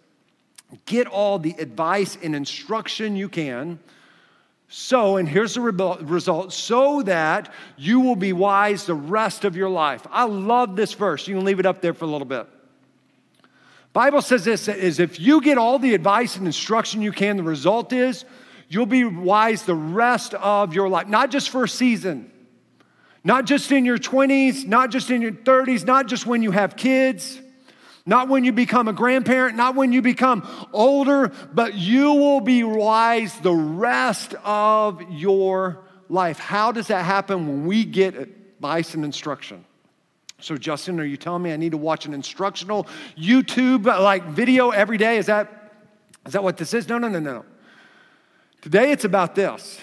Get 0.87 1.07
all 1.07 1.39
the 1.39 1.55
advice 1.59 2.19
and 2.23 2.35
instruction 2.35 3.17
you 3.17 3.29
can. 3.29 3.79
So, 4.73 5.17
and 5.17 5.29
here's 5.29 5.55
the 5.55 5.61
result 5.61 6.53
so 6.53 7.03
that 7.03 7.53
you 7.77 7.99
will 7.99 8.15
be 8.15 8.33
wise 8.33 8.87
the 8.87 8.95
rest 8.95 9.45
of 9.45 9.57
your 9.57 9.69
life. 9.69 10.07
I 10.13 10.27
love 10.27 10.77
this 10.77 10.95
verse. 10.95 11.27
You 11.27 11.35
can 11.35 11.45
leave 11.45 11.59
it 11.59 11.67
up 11.67 11.81
there 11.81 11.93
for 11.93 12.05
a 12.05 12.09
little 12.09 12.27
bit. 12.27 12.47
Bible 13.93 14.23
says 14.23 14.45
this 14.45 14.69
is 14.69 15.01
if 15.01 15.19
you 15.19 15.41
get 15.41 15.59
all 15.59 15.81
the 15.81 15.95
advice 15.95 16.37
and 16.37 16.47
instruction 16.47 17.03
you 17.03 17.11
can, 17.11 17.37
the 17.37 17.43
result 17.43 17.93
is 17.93 18.25
You'll 18.71 18.87
be 18.87 19.05
wise 19.05 19.65
the 19.65 19.75
rest 19.75 20.33
of 20.35 20.75
your 20.75 20.89
life, 20.89 21.09
not 21.09 21.33
just 21.33 21.51
for 21.51 21.65
a 21.65 21.69
season, 21.69 22.31
not 23.25 23.45
just 23.45 23.73
in 23.73 23.85
your 23.85 23.99
20s, 23.99 24.65
not 24.65 24.93
just 24.93 25.11
in 25.11 25.21
your 25.21 25.33
30s, 25.33 25.85
not 25.85 26.07
just 26.07 26.25
when 26.25 26.41
you 26.41 26.53
have 26.53 26.77
kids, 26.77 27.41
not 28.07 28.29
when 28.29 28.45
you 28.45 28.53
become 28.53 28.87
a 28.87 28.93
grandparent, 28.93 29.57
not 29.57 29.75
when 29.75 29.93
you 29.93 30.03
become 30.03 30.49
older, 30.73 31.33
but 31.53 31.75
you 31.75 32.15
will 32.15 32.41
be 32.41 32.63
wise 32.63 33.37
the 33.41 33.53
rest 33.53 34.37
of 34.45 35.03
your 35.11 35.81
life. 36.09 36.39
How 36.39 36.71
does 36.71 36.87
that 36.87 37.05
happen 37.05 37.49
when 37.49 37.67
we 37.67 37.85
get 37.85 38.15
advice 38.15 38.95
and 38.95 39.05
instruction? 39.05 39.65
So, 40.39 40.57
Justin, 40.57 41.01
are 41.01 41.05
you 41.05 41.17
telling 41.17 41.43
me 41.43 41.53
I 41.53 41.57
need 41.57 41.73
to 41.73 41.77
watch 41.77 42.07
an 42.07 42.15
instructional 42.15 42.87
YouTube 43.19 43.87
like 43.87 44.27
video 44.27 44.71
every 44.71 44.97
day? 44.97 45.19
Is 45.19 45.27
that, 45.27 45.73
is 46.25 46.35
that 46.35 46.45
what 46.45 46.57
this 46.57 46.73
is? 46.73 46.89
No, 46.89 46.99
no, 46.99 47.09
no, 47.09 47.19
no. 47.19 47.45
Today 48.63 48.93
it's 48.93 49.05
about 49.05 49.35
this. 49.35 49.81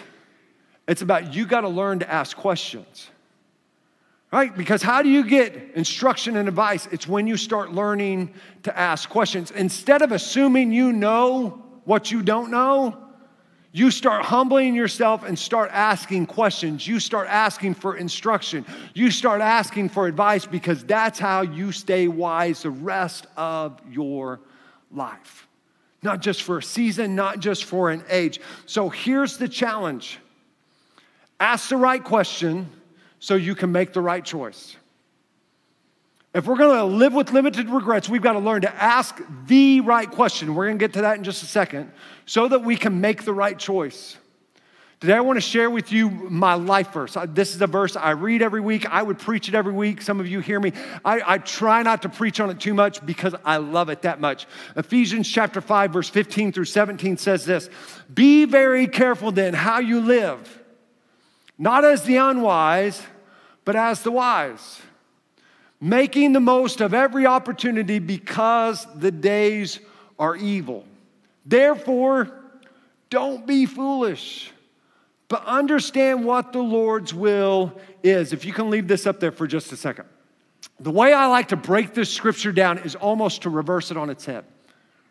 It's 0.88 1.02
about 1.02 1.34
you 1.34 1.46
got 1.46 1.62
to 1.62 1.68
learn 1.70 2.00
to 2.00 2.10
ask 2.10 2.38
questions. 2.38 3.10
Right? 4.32 4.56
Because 4.56 4.82
how 4.84 5.02
do 5.02 5.10
you 5.10 5.24
get 5.24 5.56
instruction 5.74 6.36
and 6.36 6.50
advice? 6.50 6.88
It's 6.92 7.08
when 7.08 7.28
you 7.28 7.38
start 7.38 7.72
learning 7.72 8.34
to 8.64 8.78
ask 8.78 9.10
questions. 9.10 9.52
Instead 9.52 10.02
of 10.02 10.12
assuming 10.12 10.72
you 10.72 10.92
know 10.92 11.64
what 11.86 12.12
you 12.12 12.22
don't 12.22 12.52
know, 12.52 12.98
you 13.72 13.90
start 13.90 14.26
humbling 14.26 14.76
yourself 14.76 15.24
and 15.24 15.38
start 15.40 15.70
asking 15.72 16.26
questions. 16.26 16.86
You 16.86 17.00
start 17.00 17.28
asking 17.30 17.76
for 17.76 17.96
instruction. 17.96 18.66
You 18.94 19.12
start 19.12 19.40
asking 19.40 19.90
for 19.90 20.08
advice 20.08 20.46
because 20.46 20.84
that's 20.84 21.20
how 21.20 21.42
you 21.42 21.72
stay 21.72 22.08
wise 22.08 22.64
the 22.64 22.70
rest 22.70 23.28
of 23.38 23.80
your 23.90 24.42
life 24.92 25.47
not 26.04 26.22
just 26.22 26.44
for 26.44 26.60
a 26.60 26.64
season, 26.64 27.16
not 27.16 27.40
just 27.40 27.66
for 27.66 27.90
an 27.90 28.04
age. 28.10 28.40
So 28.66 28.90
here's 28.90 29.38
the 29.38 29.48
challenge 29.48 30.20
ask 31.40 31.70
the 31.70 31.78
right 31.78 32.04
question 32.04 32.68
so 33.20 33.36
you 33.36 33.56
can 33.56 33.72
make 33.72 33.94
the 33.94 34.02
right 34.02 34.24
choice. 34.24 34.76
If 36.34 36.46
we're 36.46 36.58
gonna 36.58 36.84
live 36.84 37.14
with 37.14 37.32
limited 37.32 37.70
regrets, 37.70 38.10
we've 38.10 38.22
got 38.22 38.34
to 38.34 38.40
learn 38.40 38.62
to 38.62 38.76
ask 38.76 39.20
the 39.48 39.82
right 39.82 40.10
question. 40.10 40.54
We're 40.54 40.68
gonna 40.68 40.78
get 40.78 40.94
to 40.94 41.02
that 41.02 41.18
in 41.18 41.24
just 41.24 41.42
a 41.42 41.48
second 41.48 41.92
so 42.26 42.48
that 42.48 42.64
we 42.64 42.76
can 42.76 43.02
make 43.02 43.24
the 43.24 43.34
right 43.34 43.58
choice. 43.58 44.18
Today, 45.00 45.14
I 45.14 45.20
want 45.20 45.38
to 45.38 45.42
share 45.42 45.70
with 45.70 45.92
you 45.92 46.10
my 46.10 46.56
life 46.56 46.92
verse. 46.92 47.16
Uh, 47.16 47.28
this 47.30 47.54
is 47.54 47.62
a 47.62 47.68
verse 47.68 47.96
I 47.96 48.12
read 48.12 48.42
every 48.42 48.62
week. 48.62 48.88
I 48.90 49.04
would 49.04 49.20
preach 49.20 49.48
it 49.48 49.54
every 49.54 49.72
week. 49.72 50.02
Some 50.02 50.20
of 50.20 50.28
you 50.28 50.40
hear 50.40 50.60
me. 50.60 50.72
I, 51.06 51.22
I, 51.24 51.38
try 51.38 51.84
not 51.84 52.02
to 52.02 52.10
preach 52.10 52.40
on 52.40 52.50
it 52.50 52.60
too 52.60 52.74
much 52.74 53.06
because 53.06 53.36
I 53.46 53.58
love 53.58 53.90
it 53.90 54.02
that 54.02 54.20
much. 54.20 54.48
Ephesians 54.76 55.30
chapter 55.30 55.62
5, 55.62 55.94
verse 55.94 56.10
15 56.10 56.52
through 56.52 56.66
17 56.66 57.18
says 57.18 57.46
this 57.46 57.70
Be 58.12 58.46
very 58.46 58.88
careful 58.88 59.32
then 59.32 59.54
how 59.54 59.78
you 59.78 60.02
live, 60.02 60.64
not 61.60 61.86
as 61.86 62.02
the 62.02 62.18
unwise, 62.18 63.00
but 63.66 63.76
as 63.76 64.02
the 64.02 64.12
wise, 64.12 64.82
making 65.80 66.34
the 66.34 66.40
most 66.40 66.82
of 66.82 66.96
every 66.96 67.28
opportunity 67.28 68.00
because 68.00 68.88
the 68.96 69.12
days 69.12 69.80
are 70.18 70.36
evil. 70.36 70.86
Therefore, 71.46 72.32
don't 73.12 73.46
be 73.46 73.68
foolish 73.68 74.54
but 75.28 75.46
understand 75.46 76.26
what 76.26 76.54
the 76.54 76.62
Lord's 76.62 77.14
will 77.14 77.74
is. 78.04 78.34
If 78.34 78.46
you 78.46 78.54
can 78.54 78.70
leave 78.70 78.88
this 78.88 79.06
up 79.06 79.20
there 79.20 79.32
for 79.32 79.48
just 79.48 79.72
a 79.72 79.78
second. 79.78 80.06
The 80.80 80.92
way 80.92 81.14
I 81.14 81.28
like 81.28 81.50
to 81.50 81.56
break 81.56 81.94
this 81.94 82.14
scripture 82.14 82.52
down 82.52 82.80
is 82.80 82.96
almost 82.96 83.44
to 83.44 83.50
reverse 83.50 83.92
it 83.92 83.98
on 83.98 84.10
its 84.10 84.26
head, 84.26 84.46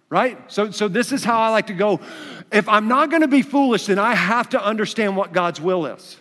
right? 0.09 0.39
So, 0.51 0.71
so 0.71 0.89
this 0.89 1.13
is 1.13 1.25
how 1.25 1.41
I 1.41 1.49
like 1.51 1.67
to 1.69 1.75
go. 1.75 2.01
If 2.53 2.69
I'm 2.69 2.89
not 2.89 3.11
gonna 3.11 3.29
be 3.29 3.43
foolish, 3.43 3.87
then 3.87 3.99
I 3.99 4.15
have 4.15 4.49
to 4.51 4.63
understand 4.63 5.17
what 5.17 5.33
God's 5.33 5.61
will 5.61 5.87
is 5.87 6.19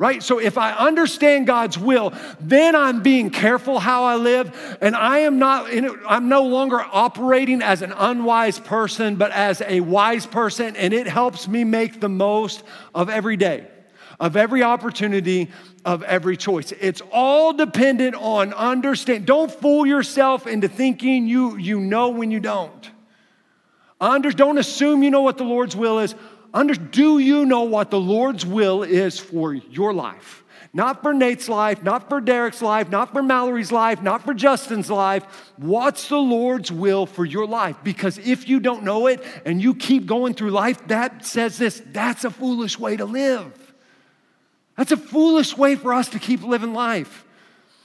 right? 0.00 0.22
So 0.22 0.38
if 0.38 0.56
I 0.56 0.72
understand 0.72 1.46
God's 1.46 1.78
will, 1.78 2.14
then 2.40 2.74
I'm 2.74 3.02
being 3.02 3.28
careful 3.28 3.78
how 3.78 4.04
I 4.04 4.16
live, 4.16 4.78
and 4.80 4.96
I 4.96 5.18
am 5.18 5.38
not, 5.38 5.70
I'm 6.08 6.30
no 6.30 6.44
longer 6.44 6.80
operating 6.80 7.60
as 7.60 7.82
an 7.82 7.92
unwise 7.92 8.58
person, 8.58 9.16
but 9.16 9.30
as 9.30 9.60
a 9.60 9.80
wise 9.80 10.24
person, 10.24 10.74
and 10.74 10.94
it 10.94 11.06
helps 11.06 11.46
me 11.46 11.64
make 11.64 12.00
the 12.00 12.08
most 12.08 12.62
of 12.94 13.10
every 13.10 13.36
day, 13.36 13.66
of 14.18 14.38
every 14.38 14.62
opportunity, 14.62 15.50
of 15.84 16.02
every 16.04 16.38
choice. 16.38 16.72
It's 16.80 17.02
all 17.12 17.52
dependent 17.52 18.14
on 18.14 18.54
understand. 18.54 19.26
Don't 19.26 19.52
fool 19.52 19.84
yourself 19.84 20.46
into 20.46 20.66
thinking 20.66 21.26
you, 21.26 21.58
you 21.58 21.78
know 21.78 22.08
when 22.08 22.30
you 22.30 22.40
don't. 22.40 22.90
Under, 24.00 24.30
don't 24.30 24.56
assume 24.56 25.02
you 25.02 25.10
know 25.10 25.20
what 25.20 25.36
the 25.36 25.44
Lord's 25.44 25.76
will 25.76 25.98
is 25.98 26.14
under, 26.52 26.74
do 26.74 27.18
you 27.18 27.44
know 27.46 27.62
what 27.62 27.90
the 27.90 28.00
Lord's 28.00 28.44
will 28.44 28.82
is 28.82 29.18
for 29.18 29.54
your 29.54 29.92
life? 29.92 30.44
Not 30.72 31.02
for 31.02 31.12
Nate's 31.12 31.48
life, 31.48 31.82
not 31.82 32.08
for 32.08 32.20
Derek's 32.20 32.62
life, 32.62 32.90
not 32.90 33.12
for 33.12 33.22
Mallory's 33.22 33.72
life, 33.72 34.02
not 34.02 34.22
for 34.22 34.32
Justin's 34.32 34.88
life. 34.88 35.24
What's 35.56 36.08
the 36.08 36.18
Lord's 36.18 36.70
will 36.70 37.06
for 37.06 37.24
your 37.24 37.46
life? 37.46 37.76
Because 37.82 38.18
if 38.18 38.48
you 38.48 38.60
don't 38.60 38.84
know 38.84 39.08
it 39.08 39.24
and 39.44 39.60
you 39.60 39.74
keep 39.74 40.06
going 40.06 40.34
through 40.34 40.50
life, 40.50 40.86
that 40.86 41.24
says 41.24 41.58
this 41.58 41.82
that's 41.86 42.24
a 42.24 42.30
foolish 42.30 42.78
way 42.78 42.96
to 42.96 43.04
live. 43.04 43.74
That's 44.76 44.92
a 44.92 44.96
foolish 44.96 45.56
way 45.56 45.74
for 45.74 45.92
us 45.92 46.08
to 46.10 46.20
keep 46.20 46.42
living 46.42 46.72
life. 46.72 47.24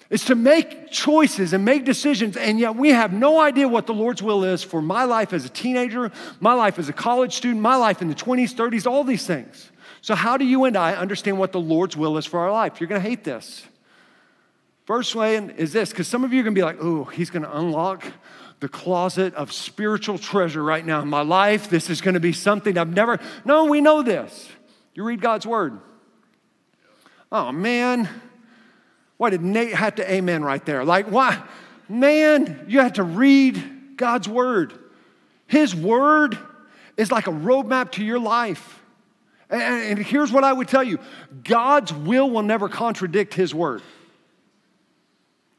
It's 0.10 0.26
to 0.26 0.36
make 0.36 0.92
choices 0.92 1.54
and 1.54 1.66
make 1.66 1.84
decisions, 1.84 2.38
and 2.38 2.60
yet 2.60 2.76
we 2.76 2.90
have 2.90 3.12
no 3.12 3.40
idea 3.40 3.68
what 3.68 3.88
the 3.88 3.94
Lord's 3.94 4.22
will 4.22 4.44
is 4.44 4.62
for 4.64 4.82
my 4.82 5.04
life 5.04 5.34
as 5.34 5.46
a 5.46 5.50
teenager, 5.50 6.12
my 6.40 6.54
life 6.54 6.78
as 6.78 6.90
a 6.90 6.94
college 6.94 7.34
student, 7.34 7.62
my 7.62 7.76
life 7.76 8.02
in 8.02 8.08
the 8.08 8.16
20s, 8.16 8.54
30s, 8.54 8.86
all 8.86 9.04
these 9.04 9.26
things. 9.26 9.72
So, 10.02 10.14
how 10.14 10.38
do 10.38 10.46
you 10.46 10.66
and 10.66 10.78
I 10.78 10.94
understand 10.94 11.40
what 11.40 11.52
the 11.52 11.60
Lord's 11.60 11.98
will 11.98 12.18
is 12.18 12.26
for 12.28 12.40
our 12.40 12.52
life? 12.52 12.80
You're 12.80 12.88
to 13.02 13.10
hate 13.10 13.24
this. 13.24 13.66
First 14.86 15.16
way 15.16 15.38
is 15.38 15.74
this, 15.74 15.90
because 15.90 16.08
some 16.08 16.24
of 16.24 16.32
you 16.32 16.42
are 16.42 16.44
to 16.44 16.52
be 16.52 16.62
like, 16.62 16.78
oh, 16.80 17.06
he's 17.06 17.32
to 17.42 17.58
unlock 17.58 18.06
the 18.60 18.70
closet 18.70 19.34
of 19.34 19.52
spiritual 19.52 20.20
treasure 20.20 20.64
right 20.64 20.86
now 20.86 21.02
in 21.02 21.08
my 21.08 21.22
life. 21.22 21.70
This 21.70 21.90
is 21.90 22.02
to 22.14 22.20
be 22.20 22.34
something 22.34 22.78
I've 22.78 22.94
never. 22.94 23.20
No, 23.44 23.66
we 23.66 23.82
know 23.82 24.04
this. 24.04 24.48
You 24.94 25.04
read 25.04 25.22
God's 25.22 25.48
word. 25.48 25.80
Oh, 27.32 27.52
man. 27.52 28.08
Why 29.18 29.30
did 29.30 29.42
Nate 29.42 29.74
have 29.74 29.96
to 29.96 30.12
amen 30.12 30.44
right 30.44 30.66
there? 30.66 30.84
Like, 30.84 31.08
why? 31.08 31.42
Man, 31.88 32.66
you 32.68 32.80
have 32.80 32.94
to 32.94 33.04
read 33.04 33.96
God's 33.96 34.28
word. 34.28 34.74
His 35.48 35.76
word 35.76 36.38
is 36.98 37.12
like 37.12 37.28
a 37.28 37.32
roadmap 37.32 37.92
to 37.94 38.04
your 38.04 38.20
life. 38.20 38.82
And, 39.50 40.00
here's 40.00 40.32
what 40.32 40.44
I 40.44 40.52
would 40.52 40.68
tell 40.68 40.84
you 40.84 41.00
God's 41.44 41.94
will 41.94 42.30
will 42.30 42.42
never 42.42 42.68
contradict 42.68 43.34
His 43.34 43.54
word. 43.54 43.82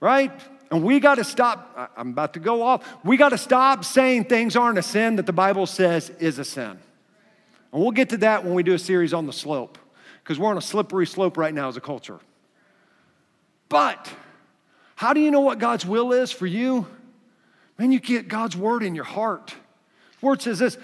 Right? 0.00 0.32
And 0.70 0.82
we 0.82 0.98
got 0.98 1.14
to 1.14 1.24
stop. 1.24 1.92
I'm 1.96 2.10
about 2.10 2.34
to 2.34 2.40
go 2.40 2.62
off. 2.62 2.86
We 3.04 3.16
got 3.16 3.28
to 3.28 3.38
stop 3.38 3.84
saying 3.84 4.24
things 4.24 4.56
aren't 4.56 4.78
a 4.78 4.82
sin 4.82 5.16
that 5.16 5.26
the 5.26 5.32
Bible 5.32 5.66
says 5.66 6.10
is 6.10 6.38
a 6.38 6.44
sin. 6.44 6.78
And 7.72 7.82
we'll 7.82 7.92
get 7.92 8.10
to 8.10 8.16
that 8.18 8.44
when 8.44 8.54
we 8.54 8.62
do 8.62 8.74
a 8.74 8.78
series 8.78 9.14
on 9.14 9.26
the 9.26 9.32
slope, 9.32 9.78
because 10.22 10.38
we're 10.38 10.50
on 10.50 10.58
a 10.58 10.62
slippery 10.62 11.06
slope 11.06 11.36
right 11.36 11.54
now 11.54 11.68
as 11.68 11.76
a 11.76 11.80
culture. 11.80 12.18
But 13.68 14.12
how 14.94 15.12
do 15.12 15.20
you 15.20 15.30
know 15.30 15.40
what 15.40 15.58
God's 15.58 15.84
will 15.84 16.12
is 16.12 16.32
for 16.32 16.46
you? 16.46 16.86
Man, 17.78 17.92
you 17.92 18.00
get 18.00 18.28
God's 18.28 18.56
word 18.56 18.82
in 18.82 18.94
your 18.94 19.04
heart 19.04 19.54
word 20.26 20.42
says 20.42 20.58
this 20.58 20.76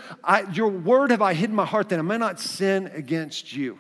Your 0.53 0.69
word 0.69 1.11
have 1.11 1.21
I 1.21 1.35
hidden 1.35 1.53
in 1.53 1.57
my 1.57 1.67
heart 1.67 1.91
that 1.91 1.99
I 1.99 2.03
may 2.03 2.17
not 2.17 2.41
sin 2.41 2.91
against 2.95 3.55
you. 3.55 3.79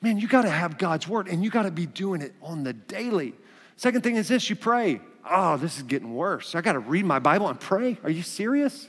Man, 0.00 0.18
you 0.18 0.28
got 0.28 0.42
to 0.42 0.50
have 0.50 0.78
God's 0.78 1.08
word 1.08 1.28
and 1.28 1.42
you 1.42 1.50
got 1.50 1.64
to 1.64 1.70
be 1.70 1.84
doing 1.84 2.22
it 2.22 2.32
on 2.40 2.62
the 2.62 2.72
daily. 2.72 3.34
Second 3.76 4.02
thing 4.02 4.16
is 4.16 4.28
this 4.28 4.48
you 4.48 4.56
pray. 4.56 5.00
Oh, 5.28 5.56
this 5.56 5.76
is 5.76 5.82
getting 5.82 6.14
worse. 6.14 6.54
I 6.54 6.60
got 6.62 6.72
to 6.72 6.78
read 6.78 7.04
my 7.04 7.18
Bible 7.18 7.48
and 7.48 7.60
pray. 7.60 7.98
Are 8.02 8.10
you 8.10 8.22
serious? 8.22 8.88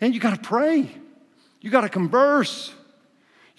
And 0.00 0.14
you 0.14 0.20
got 0.20 0.34
to 0.34 0.40
pray. 0.40 0.90
You 1.60 1.70
got 1.70 1.82
to 1.82 1.88
converse. 1.88 2.72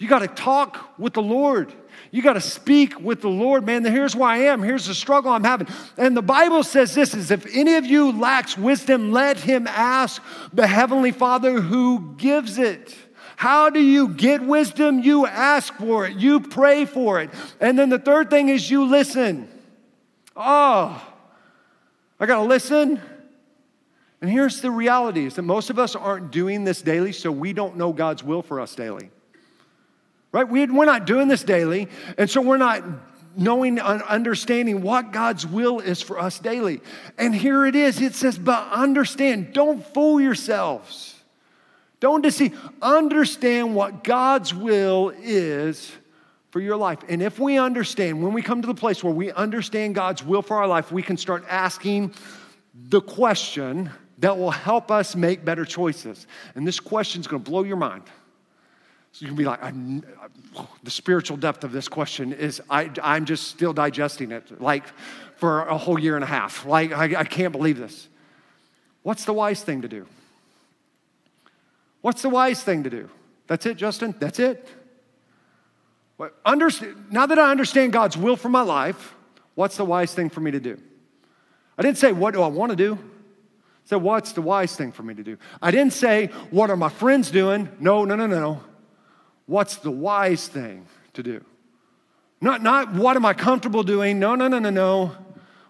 You 0.02 0.08
got 0.08 0.18
to 0.18 0.26
talk 0.26 0.98
with 0.98 1.12
the 1.12 1.22
Lord. 1.22 1.72
You 2.10 2.22
got 2.22 2.32
to 2.32 2.40
speak 2.40 2.98
with 2.98 3.20
the 3.20 3.28
Lord, 3.28 3.64
man. 3.64 3.84
Here's 3.84 4.16
where 4.16 4.30
I 4.30 4.38
am. 4.38 4.60
Here's 4.60 4.86
the 4.86 4.94
struggle 4.94 5.30
I'm 5.30 5.44
having. 5.44 5.68
And 5.96 6.16
the 6.16 6.22
Bible 6.22 6.64
says 6.64 6.92
this 6.92 7.14
is 7.14 7.30
if 7.30 7.46
any 7.54 7.76
of 7.76 7.86
you 7.86 8.10
lacks 8.10 8.58
wisdom, 8.58 9.12
let 9.12 9.38
him 9.38 9.68
ask 9.68 10.20
the 10.52 10.66
heavenly 10.66 11.12
Father 11.12 11.60
who 11.60 12.16
gives 12.16 12.58
it. 12.58 12.96
How 13.36 13.70
do 13.70 13.78
you 13.78 14.08
get 14.08 14.42
wisdom? 14.42 14.98
You 14.98 15.24
ask 15.24 15.72
for 15.74 16.04
it. 16.04 16.16
You 16.16 16.40
pray 16.40 16.84
for 16.84 17.20
it. 17.20 17.30
And 17.60 17.78
then 17.78 17.88
the 17.88 18.00
third 18.00 18.28
thing 18.28 18.48
is 18.48 18.68
you 18.68 18.86
listen. 18.86 19.48
Oh, 20.36 21.00
I 22.18 22.26
got 22.26 22.40
to 22.40 22.42
listen. 22.42 23.00
And 24.20 24.28
here's 24.28 24.60
the 24.62 24.72
reality 24.72 25.26
is 25.26 25.34
that 25.36 25.42
most 25.42 25.70
of 25.70 25.78
us 25.78 25.94
aren't 25.94 26.32
doing 26.32 26.64
this 26.64 26.82
daily, 26.82 27.12
so 27.12 27.30
we 27.30 27.52
don't 27.52 27.76
know 27.76 27.92
God's 27.92 28.24
will 28.24 28.42
for 28.42 28.58
us 28.58 28.74
daily 28.74 29.08
right? 30.32 30.48
We're 30.48 30.66
not 30.66 31.06
doing 31.06 31.28
this 31.28 31.44
daily, 31.44 31.88
and 32.18 32.28
so 32.28 32.40
we're 32.40 32.56
not 32.56 32.82
knowing 33.36 33.80
understanding 33.80 34.82
what 34.82 35.12
God's 35.12 35.46
will 35.46 35.80
is 35.80 36.02
for 36.02 36.18
us 36.18 36.38
daily. 36.38 36.80
And 37.16 37.34
here 37.34 37.64
it 37.64 37.74
is 37.74 38.00
it 38.00 38.14
says, 38.14 38.38
but 38.38 38.68
understand, 38.70 39.52
don't 39.52 39.86
fool 39.94 40.20
yourselves. 40.20 41.14
Don't 42.00 42.20
deceive. 42.20 42.58
Understand 42.82 43.74
what 43.74 44.02
God's 44.04 44.52
will 44.52 45.12
is 45.16 45.92
for 46.50 46.60
your 46.60 46.76
life. 46.76 46.98
And 47.08 47.22
if 47.22 47.38
we 47.38 47.58
understand, 47.58 48.22
when 48.22 48.32
we 48.32 48.42
come 48.42 48.60
to 48.60 48.66
the 48.66 48.74
place 48.74 49.02
where 49.02 49.14
we 49.14 49.32
understand 49.32 49.94
God's 49.94 50.22
will 50.22 50.42
for 50.42 50.56
our 50.56 50.66
life, 50.66 50.92
we 50.92 51.02
can 51.02 51.16
start 51.16 51.44
asking 51.48 52.12
the 52.74 53.00
question 53.00 53.88
that 54.18 54.36
will 54.36 54.50
help 54.50 54.90
us 54.90 55.16
make 55.16 55.44
better 55.44 55.64
choices. 55.64 56.26
And 56.54 56.66
this 56.66 56.80
question 56.80 57.20
is 57.20 57.26
going 57.26 57.42
to 57.42 57.50
blow 57.50 57.62
your 57.62 57.76
mind. 57.76 58.02
So 59.12 59.26
you 59.26 59.28
can 59.28 59.36
be 59.36 59.44
like, 59.44 59.60
the 60.82 60.90
spiritual 60.90 61.36
depth 61.36 61.64
of 61.64 61.72
this 61.72 61.86
question 61.86 62.32
is 62.32 62.62
I, 62.70 62.90
I'm 63.02 63.26
just 63.26 63.48
still 63.48 63.74
digesting 63.74 64.32
it, 64.32 64.60
like 64.60 64.84
for 65.36 65.62
a 65.64 65.76
whole 65.76 65.98
year 65.98 66.14
and 66.14 66.24
a 66.24 66.28
half. 66.28 66.64
Like, 66.64 66.92
I, 66.92 67.20
I 67.20 67.24
can't 67.24 67.52
believe 67.52 67.78
this. 67.78 68.08
What's 69.02 69.26
the 69.26 69.34
wise 69.34 69.62
thing 69.62 69.82
to 69.82 69.88
do? 69.88 70.06
What's 72.00 72.22
the 72.22 72.30
wise 72.30 72.62
thing 72.62 72.84
to 72.84 72.90
do? 72.90 73.10
That's 73.48 73.66
it, 73.66 73.76
Justin? 73.76 74.14
That's 74.18 74.38
it? 74.38 74.66
What, 76.16 76.34
understand, 76.46 77.10
now 77.10 77.26
that 77.26 77.38
I 77.38 77.50
understand 77.50 77.92
God's 77.92 78.16
will 78.16 78.36
for 78.36 78.48
my 78.48 78.62
life, 78.62 79.14
what's 79.56 79.76
the 79.76 79.84
wise 79.84 80.14
thing 80.14 80.30
for 80.30 80.40
me 80.40 80.52
to 80.52 80.60
do? 80.60 80.80
I 81.76 81.82
didn't 81.82 81.98
say, 81.98 82.12
what 82.12 82.32
do 82.32 82.40
I 82.40 82.46
want 82.46 82.70
to 82.70 82.76
do? 82.76 82.94
I 82.94 82.98
said, 83.84 83.96
what's 83.96 84.32
the 84.32 84.42
wise 84.42 84.74
thing 84.74 84.90
for 84.90 85.02
me 85.02 85.12
to 85.14 85.22
do? 85.22 85.36
I 85.60 85.70
didn't 85.70 85.92
say, 85.92 86.28
what 86.50 86.70
are 86.70 86.76
my 86.76 86.88
friends 86.88 87.30
doing? 87.30 87.68
No, 87.78 88.06
no, 88.06 88.16
no, 88.16 88.26
no 88.26 88.62
what's 89.46 89.76
the 89.76 89.90
wise 89.90 90.48
thing 90.48 90.86
to 91.14 91.22
do? 91.22 91.44
Not, 92.40 92.62
not 92.62 92.92
what 92.94 93.16
am 93.16 93.24
I 93.24 93.34
comfortable 93.34 93.82
doing? 93.82 94.18
No, 94.18 94.34
no, 94.34 94.48
no, 94.48 94.58
no, 94.58 94.70
no. 94.70 95.12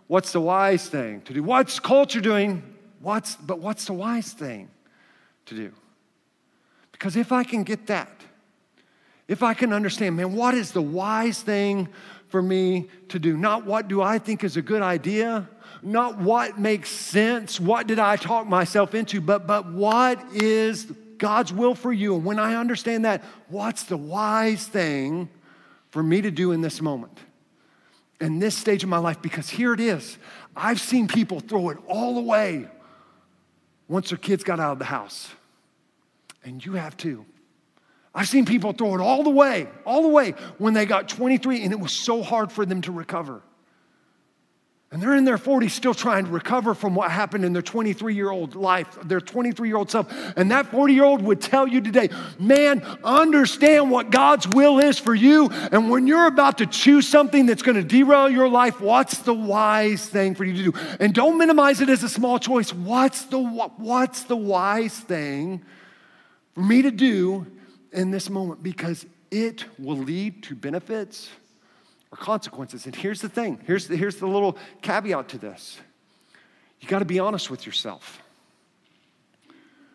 What's 0.07 0.33
the 0.33 0.41
wise 0.41 0.89
thing 0.89 1.21
to 1.23 1.35
do? 1.35 1.43
What's 1.43 1.79
culture 1.81 2.21
doing? 2.21 2.63
What's, 3.01 3.37
but 3.37 3.59
what's 3.59 3.85
the 3.87 3.93
wise 3.93 4.33
thing 4.33 4.71
to 5.47 5.55
do? 5.55 5.73
Because 6.93 7.17
if 7.17 7.33
I 7.33 7.45
can 7.45 7.63
get 7.63 7.87
that, 7.89 8.09
if 9.29 9.43
I 9.43 9.55
can 9.55 9.73
understand, 9.73 10.17
man, 10.17 10.35
what 10.35 10.55
is 10.55 10.73
the 10.73 10.83
wise 10.83 11.43
thing 11.43 11.89
for 12.29 12.43
me 12.43 12.89
to 13.09 13.19
do? 13.19 13.37
Not 13.37 13.67
what 13.67 13.89
do 13.89 14.01
I 14.01 14.19
think 14.19 14.45
is 14.45 14.57
a 14.57 14.63
good 14.63 14.83
idea, 14.83 15.49
not 15.83 16.19
what 16.19 16.59
makes 16.59 16.91
sense, 16.91 17.59
what 17.59 17.87
did 17.87 17.99
I 17.99 18.17
talk 18.17 18.47
myself 18.47 18.95
into, 18.95 19.21
but, 19.21 19.47
but 19.47 19.71
what 19.73 20.23
is 20.33 20.93
God's 21.23 21.53
will 21.53 21.77
for 21.77 21.93
you. 21.93 22.17
And 22.17 22.25
when 22.25 22.41
I 22.41 22.57
understand 22.57 23.05
that, 23.05 23.23
what's 23.49 23.85
the 23.85 23.97
wise 23.97 24.67
thing 24.67 25.29
for 25.91 26.03
me 26.03 26.21
to 26.21 26.33
do 26.33 26.51
in 26.51 26.63
this 26.63 26.83
moment? 26.83 27.17
In 28.21 28.41
this 28.41 28.57
stage 28.57 28.83
of 28.83 28.89
my 28.89 28.99
life, 28.99 29.23
because 29.23 29.49
here 29.49 29.73
it 29.73 29.79
is. 29.79 30.19
I've 30.57 30.81
seen 30.81 31.07
people 31.07 31.39
throw 31.39 31.69
it 31.69 31.79
all 31.87 32.19
away 32.19 32.67
once 33.87 34.09
their 34.09 34.19
kids 34.19 34.43
got 34.43 34.59
out 34.59 34.73
of 34.73 34.79
the 34.81 34.85
house. 34.85 35.31
And 36.43 36.65
you 36.65 36.73
have 36.73 36.97
too. 36.97 37.25
I've 38.13 38.29
seen 38.29 38.45
people 38.45 38.73
throw 38.73 38.97
it 38.97 39.01
all 39.01 39.23
the 39.23 39.31
way, 39.31 39.69
all 39.87 40.03
the 40.03 40.09
way 40.09 40.33
when 40.59 40.75
they 40.75 40.87
got 40.87 41.09
23, 41.09 41.63
and 41.63 41.73
it 41.73 41.79
was 41.79 41.93
so 41.93 42.21
hard 42.25 42.51
for 42.51 42.67
them 42.67 42.81
to 42.83 42.91
recover. 42.91 43.43
And 44.92 45.00
they're 45.00 45.16
in 45.16 45.24
their 45.24 45.38
40s 45.38 45.70
still 45.70 45.94
trying 45.94 46.26
to 46.26 46.31
recover 46.31 46.74
from 46.74 46.94
what 46.94 47.11
happened 47.11 47.46
in 47.46 47.55
their 47.55 47.62
23 47.62 48.14
year 48.14 48.31
old 48.31 48.55
life, 48.55 48.98
their 49.02 49.22
23 49.22 49.66
year 49.66 49.78
old 49.78 49.90
self. 49.90 50.12
And 50.37 50.50
that 50.50 50.66
40 50.66 50.92
year 50.92 51.05
old 51.05 51.22
would 51.22 51.40
tell 51.40 51.66
you 51.66 51.81
today, 51.81 52.11
man, 52.38 52.83
understand 53.02 53.90
what 53.90 54.11
God's 54.11 54.46
will 54.46 54.78
is 54.78 54.98
for 54.98 55.14
you. 55.14 55.48
And 55.72 55.88
when 55.88 56.07
you're 56.07 56.26
about 56.26 56.59
to 56.59 56.66
choose 56.66 57.09
something 57.09 57.46
that's 57.46 57.62
going 57.62 57.76
to 57.76 57.83
derail 57.83 58.28
your 58.28 58.50
life, 58.50 58.83
what's 58.83 59.20
the 59.20 59.33
wise 59.33 60.07
thing 60.07 60.35
for 60.35 60.44
you 60.44 60.52
to 60.62 60.72
do? 60.72 60.78
And 61.00 61.14
don't 61.14 61.38
minimize 61.38 61.81
it 61.81 61.88
as 61.88 62.02
a 62.02 62.09
small 62.09 62.38
choice. 62.38 62.70
What's 62.70 63.24
the, 63.24 63.40
what's 63.40 64.24
the 64.24 64.37
wise 64.37 64.98
thing 64.98 65.64
for 66.55 66.61
me 66.61 66.83
to 66.83 66.90
do 66.90 67.46
in 67.92 68.11
this 68.11 68.28
moment? 68.28 68.62
Because 68.62 69.07
it 69.31 69.64
will 69.78 69.96
lead 69.96 70.42
to 70.42 70.55
benefits 70.55 71.31
consequences. 72.16 72.87
And 72.87 72.94
here's 72.94 73.20
the 73.20 73.29
thing 73.29 73.61
here's 73.66 73.88
the, 73.88 73.96
here's 73.96 74.16
the 74.16 74.27
little 74.27 74.57
caveat 74.83 75.29
to 75.31 75.38
this 75.38 75.79
you 76.81 76.88
got 76.88 76.98
to 76.98 77.05
be 77.05 77.20
honest 77.20 77.51
with 77.51 77.64
yourself. 77.64 78.20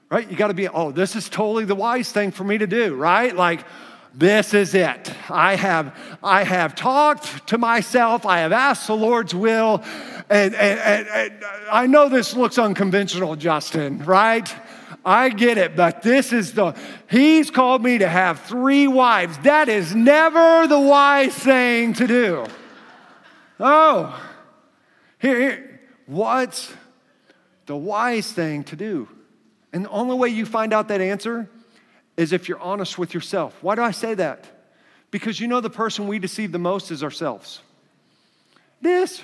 Right? 0.10 0.30
You 0.32 0.38
got 0.38 0.48
to 0.48 0.54
be, 0.54 0.70
oh, 0.70 0.92
this 0.92 1.18
is 1.18 1.28
totally 1.28 1.66
the 1.66 1.76
wise 1.76 2.14
thing 2.14 2.32
for 2.32 2.46
me 2.46 2.58
to 2.58 2.68
do, 2.68 2.96
right? 2.96 3.36
Like, 3.36 3.66
this 4.14 4.54
is 4.54 4.74
it. 4.74 5.12
I 5.30 5.56
have, 5.56 5.94
I 6.24 6.44
have 6.44 6.76
talked 6.76 7.48
to 7.50 7.58
myself. 7.58 8.26
I 8.26 8.40
have 8.40 8.54
asked 8.54 8.88
the 8.88 8.96
Lord's 8.96 9.36
will. 9.36 9.84
And, 10.30 10.56
and, 10.56 10.80
and, 10.80 11.08
and 11.10 11.44
I 11.70 11.88
know 11.88 12.08
this 12.08 12.34
looks 12.34 12.58
unconventional, 12.58 13.36
Justin, 13.36 14.00
right? 14.06 14.52
I 15.08 15.30
get 15.30 15.58
it, 15.58 15.78
but 15.78 16.02
this 16.02 16.34
is 16.34 16.52
the, 16.52 16.78
he's 17.10 17.50
called 17.50 17.82
me 17.82 18.00
to 18.00 18.10
have 18.10 18.42
three 18.42 18.90
wives. 18.90 19.38
That 19.40 19.70
is 19.70 19.96
never 19.96 20.68
the 20.68 20.80
wise 20.80 21.34
thing 21.34 21.94
to 21.94 22.08
do. 22.08 22.46
Oh, 23.58 24.22
here, 25.18 25.40
here 25.40 25.80
what's 26.08 26.74
the 27.68 27.78
wise 27.78 28.30
thing 28.34 28.66
to 28.66 28.76
do? 28.76 29.08
And 29.72 29.86
the 29.86 29.90
only 29.92 30.16
way 30.18 30.28
you 30.28 30.46
find 30.46 30.74
out 30.74 30.90
that 30.90 31.00
answer 31.00 31.50
is 32.18 32.34
if 32.34 32.50
you're 32.50 32.60
honest 32.60 32.98
with 32.98 33.14
yourself. 33.14 33.58
Why 33.62 33.76
do 33.76 33.84
I 33.84 33.92
say 33.92 34.14
that? 34.16 34.46
Because 35.10 35.40
you 35.40 35.48
know 35.48 35.62
the 35.62 35.70
person 35.70 36.10
we 36.10 36.20
deceive 36.20 36.52
the 36.52 36.60
most 36.60 36.92
is 36.92 37.02
ourselves. 37.02 37.62
This. 38.82 39.24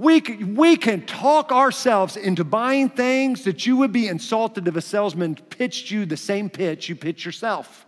We 0.00 0.22
can, 0.22 0.54
we 0.54 0.78
can 0.78 1.04
talk 1.04 1.52
ourselves 1.52 2.16
into 2.16 2.42
buying 2.42 2.88
things 2.88 3.44
that 3.44 3.66
you 3.66 3.76
would 3.76 3.92
be 3.92 4.08
insulted 4.08 4.66
if 4.66 4.74
a 4.74 4.80
salesman 4.80 5.34
pitched 5.34 5.90
you 5.90 6.06
the 6.06 6.16
same 6.16 6.48
pitch 6.48 6.88
you 6.88 6.96
pitch 6.96 7.26
yourself. 7.26 7.84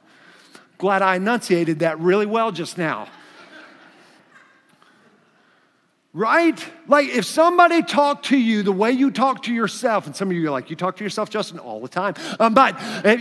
Glad 0.77 1.01
I 1.01 1.17
enunciated 1.17 1.79
that 1.79 1.99
really 2.01 2.27
well 2.27 2.53
just 2.53 2.77
now. 2.77 3.09
Right? 6.15 6.63
Like 6.89 7.09
if 7.09 7.25
somebody 7.25 7.83
talked 7.83 8.27
to 8.27 8.37
you 8.37 8.63
the 8.63 8.71
way 8.71 8.93
you 8.93 9.11
talk 9.11 9.45
to 9.45 9.55
yourself, 9.55 10.05
and 10.05 10.15
some 10.15 10.31
of 10.31 10.37
you 10.37 10.47
are 10.47 10.51
like, 10.51 10.69
you 10.69 10.77
talk 10.77 10.99
to 10.99 11.05
yourself, 11.05 11.31
Justin, 11.31 11.59
all 11.59 11.81
the 11.81 11.89
time. 11.89 12.15
Um, 12.39 12.53
but 12.53 12.79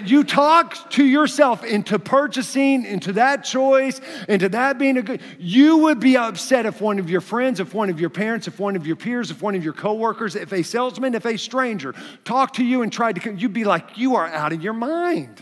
you 0.09 0.25
talk 0.25 0.89
to 0.91 1.05
yourself 1.05 1.63
into 1.63 1.97
purchasing, 1.99 2.85
into 2.85 3.13
that 3.13 3.45
choice, 3.45 4.01
into 4.27 4.49
that 4.49 4.77
being 4.77 4.97
a 4.97 5.03
good, 5.03 5.21
you 5.39 5.77
would 5.77 6.01
be 6.01 6.17
upset 6.17 6.65
if 6.65 6.81
one 6.81 6.99
of 6.99 7.09
your 7.09 7.21
friends, 7.21 7.61
if 7.61 7.73
one 7.73 7.89
of 7.89 7.97
your 7.97 8.09
parents, 8.09 8.49
if 8.49 8.59
one 8.59 8.75
of 8.75 8.85
your 8.85 8.97
peers, 8.97 9.31
if 9.31 9.41
one 9.41 9.55
of 9.55 9.63
your 9.63 9.71
coworkers, 9.71 10.35
if 10.35 10.51
a 10.51 10.61
salesman, 10.61 11.15
if 11.15 11.23
a 11.23 11.37
stranger 11.37 11.95
talked 12.25 12.57
to 12.57 12.65
you 12.65 12.81
and 12.81 12.91
tried 12.91 13.15
to, 13.15 13.33
you'd 13.33 13.53
be 13.53 13.63
like, 13.63 13.97
you 13.97 14.17
are 14.17 14.27
out 14.27 14.51
of 14.51 14.61
your 14.61 14.73
mind. 14.73 15.41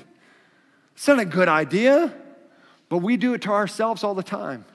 It's 0.93 1.07
not 1.07 1.17
a 1.17 1.25
good 1.25 1.47
idea, 1.47 2.13
but 2.89 2.99
we 2.99 3.17
do 3.17 3.33
it 3.33 3.41
to 3.41 3.49
ourselves 3.49 4.03
all 4.03 4.13
the 4.13 4.21
time. 4.21 4.65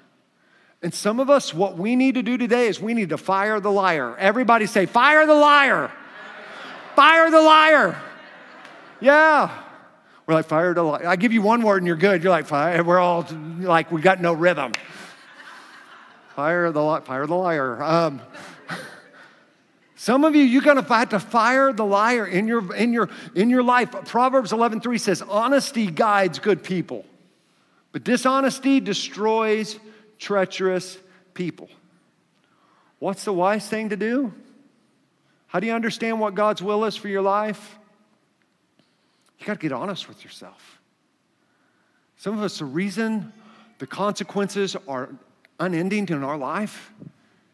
And 0.85 0.93
some 0.93 1.19
of 1.19 1.31
us, 1.31 1.55
what 1.55 1.79
we 1.79 1.97
need 1.97 2.17
to 2.17 2.23
do 2.23 2.37
today 2.37 2.67
is 2.67 2.79
we 2.79 2.93
need 2.93 3.09
to 3.09 3.17
fire 3.17 3.59
the 3.59 3.71
liar. 3.71 4.15
Everybody 4.19 4.67
say, 4.67 4.85
fire 4.85 5.27
the 5.27 5.35
liar. 5.35 5.91
Fire 6.95 7.31
the 7.31 7.41
liar. 7.41 7.99
Yeah. 9.01 9.63
We're 10.27 10.35
like, 10.35 10.45
fire 10.45 10.75
the 10.75 10.83
liar. 10.83 11.07
I 11.07 11.17
give 11.17 11.33
you 11.33 11.41
one 11.41 11.63
word 11.63 11.79
and 11.79 11.87
you're 11.87 11.97
good. 11.97 12.23
You're 12.23 12.33
like, 12.33 12.45
fire. 12.45 12.85
We're 12.85 12.99
all 12.99 13.27
like, 13.61 13.91
we 13.91 14.03
got 14.03 14.21
no 14.21 14.35
rhythm. 14.35 14.73
Fire 16.37 16.71
the, 16.71 16.85
li- 16.85 17.01
fire 17.01 17.27
the 17.27 17.35
liar. 17.35 17.83
Um, 17.83 18.21
some 19.97 20.23
of 20.23 20.37
you, 20.37 20.43
you're 20.43 20.61
gonna 20.61 20.83
have 20.83 21.09
to 21.09 21.19
fire 21.19 21.73
the 21.73 21.87
liar 21.87 22.27
in 22.27 22.47
your, 22.47 22.75
in 22.75 22.93
your, 22.93 23.09
in 23.35 23.49
your 23.49 23.63
life. 23.63 23.91
Proverbs 24.05 24.53
11.3 24.53 25.01
says, 25.01 25.23
honesty 25.23 25.87
guides 25.87 26.39
good 26.39 26.63
people, 26.63 27.07
but 27.93 28.05
dishonesty 28.05 28.81
destroys 28.81 29.79
treacherous 30.19 30.99
people. 31.35 31.69
What's 32.99 33.25
the 33.25 33.33
wise 33.33 33.69
thing 33.69 33.91
to 33.91 33.97
do? 33.97 34.33
How 35.47 35.61
do 35.61 35.67
you 35.67 35.73
understand 35.73 36.21
what 36.21 36.35
God's 36.35 36.63
will 36.63 36.85
is 36.85 36.97
for 36.97 37.09
your 37.09 37.23
life? 37.23 37.79
You 39.39 39.47
got 39.47 39.55
to 39.55 39.59
get 39.61 39.73
honest 39.73 40.09
with 40.09 40.25
yourself. 40.25 40.81
Some 42.17 42.39
of 42.39 42.43
us, 42.43 42.59
the 42.59 42.65
reason 42.65 43.33
the 43.79 43.87
consequences 43.87 44.77
are 44.89 45.11
unending 45.61 46.09
in 46.09 46.25
our 46.25 46.39
life 46.39 46.93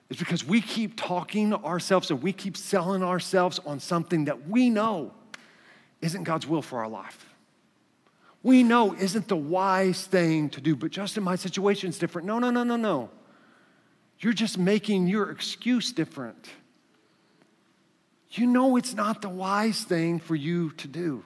is 0.09 0.17
because 0.17 0.45
we 0.45 0.61
keep 0.61 0.97
talking 0.97 1.53
ourselves 1.53 2.11
and 2.11 2.23
we 2.23 2.33
keep 2.33 2.57
selling 2.57 3.03
ourselves 3.03 3.59
on 3.67 3.81
something 3.81 4.27
that 4.27 4.49
we 4.49 4.71
know 4.71 5.13
isn't 6.01 6.25
God's 6.25 6.47
will 6.47 6.63
for 6.63 6.79
our 6.79 6.89
life 6.89 7.30
we 8.43 8.63
know 8.63 8.95
isn't 8.95 9.29
the 9.29 9.37
wise 9.37 10.07
thing 10.07 10.49
to 10.51 10.61
do, 10.61 10.75
but 10.75 10.91
Justin, 10.91 11.23
my 11.23 11.37
situation 11.37 11.91
is 11.91 11.99
different. 11.99 12.27
No, 12.27 12.39
no, 12.39 12.51
no, 12.51 12.63
no, 12.63 12.77
no. 12.77 13.11
You're 14.21 14.33
just 14.33 14.59
making 14.59 15.07
your 15.07 15.31
excuse 15.31 15.93
different. 15.93 16.49
You 18.33 18.47
know 18.47 18.77
it's 18.77 18.95
not 18.95 19.23
the 19.23 19.29
wise 19.29 19.83
thing 19.83 20.21
for 20.21 20.37
you 20.37 20.71
to 20.73 20.89
do. 20.89 21.25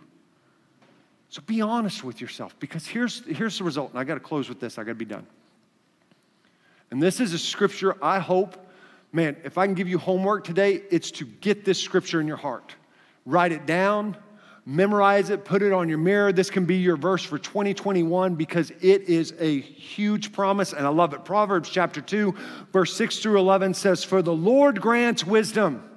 So 1.28 1.42
be 1.44 1.60
honest 1.60 2.04
with 2.04 2.20
yourself 2.20 2.56
because 2.60 2.86
here's, 2.86 3.24
here's 3.26 3.58
the 3.58 3.64
result. 3.64 3.90
And 3.90 3.98
I 3.98 4.04
got 4.04 4.14
to 4.14 4.20
close 4.20 4.48
with 4.48 4.60
this, 4.60 4.78
I 4.78 4.84
got 4.84 4.92
to 4.92 4.94
be 4.94 5.04
done. 5.04 5.26
And 6.90 7.02
this 7.02 7.18
is 7.20 7.32
a 7.32 7.38
scripture 7.38 7.96
I 8.02 8.20
hope, 8.20 8.56
man, 9.12 9.36
if 9.44 9.58
I 9.58 9.66
can 9.66 9.74
give 9.74 9.88
you 9.88 9.98
homework 9.98 10.44
today, 10.44 10.82
it's 10.90 11.10
to 11.12 11.24
get 11.24 11.64
this 11.64 11.80
scripture 11.80 12.20
in 12.20 12.28
your 12.28 12.36
heart. 12.36 12.74
Write 13.26 13.52
it 13.52 13.66
down, 13.66 14.16
memorize 14.66 15.30
it, 15.30 15.44
put 15.44 15.62
it 15.62 15.72
on 15.72 15.88
your 15.88 15.98
mirror. 15.98 16.32
This 16.32 16.50
can 16.50 16.64
be 16.64 16.76
your 16.76 16.96
verse 16.96 17.22
for 17.22 17.38
2021 17.38 18.34
because 18.34 18.70
it 18.80 19.02
is 19.02 19.34
a 19.38 19.60
huge 19.60 20.32
promise 20.32 20.72
and 20.72 20.86
I 20.86 20.90
love 20.90 21.12
it. 21.12 21.24
Proverbs 21.24 21.68
chapter 21.68 22.00
2, 22.00 22.34
verse 22.72 22.96
6 22.96 23.18
through 23.18 23.38
11 23.38 23.74
says, 23.74 24.04
For 24.04 24.22
the 24.22 24.32
Lord 24.32 24.80
grants 24.80 25.24
wisdom. 25.24 25.90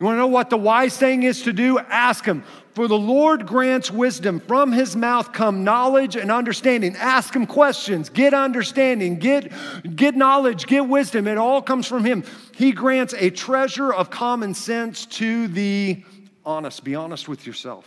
You 0.00 0.06
want 0.06 0.14
to 0.14 0.20
know 0.20 0.26
what 0.28 0.48
the 0.48 0.56
wise 0.56 0.96
thing 0.96 1.24
is 1.24 1.42
to 1.42 1.52
do? 1.52 1.80
Ask 1.80 2.24
him. 2.24 2.44
For 2.74 2.86
the 2.86 2.96
Lord 2.96 3.46
grants 3.46 3.90
wisdom. 3.90 4.38
From 4.38 4.70
his 4.70 4.94
mouth 4.94 5.32
come 5.32 5.64
knowledge 5.64 6.14
and 6.14 6.30
understanding. 6.30 6.94
Ask 6.94 7.34
him 7.34 7.46
questions. 7.46 8.08
Get 8.08 8.32
understanding. 8.32 9.18
Get, 9.18 9.52
get 9.96 10.14
knowledge. 10.14 10.68
Get 10.68 10.86
wisdom. 10.86 11.26
It 11.26 11.36
all 11.36 11.60
comes 11.60 11.88
from 11.88 12.04
him. 12.04 12.22
He 12.54 12.70
grants 12.70 13.12
a 13.14 13.30
treasure 13.30 13.92
of 13.92 14.08
common 14.08 14.54
sense 14.54 15.04
to 15.06 15.48
the 15.48 16.04
honest. 16.48 16.82
Be 16.82 16.94
honest 16.94 17.28
with 17.28 17.46
yourself. 17.46 17.86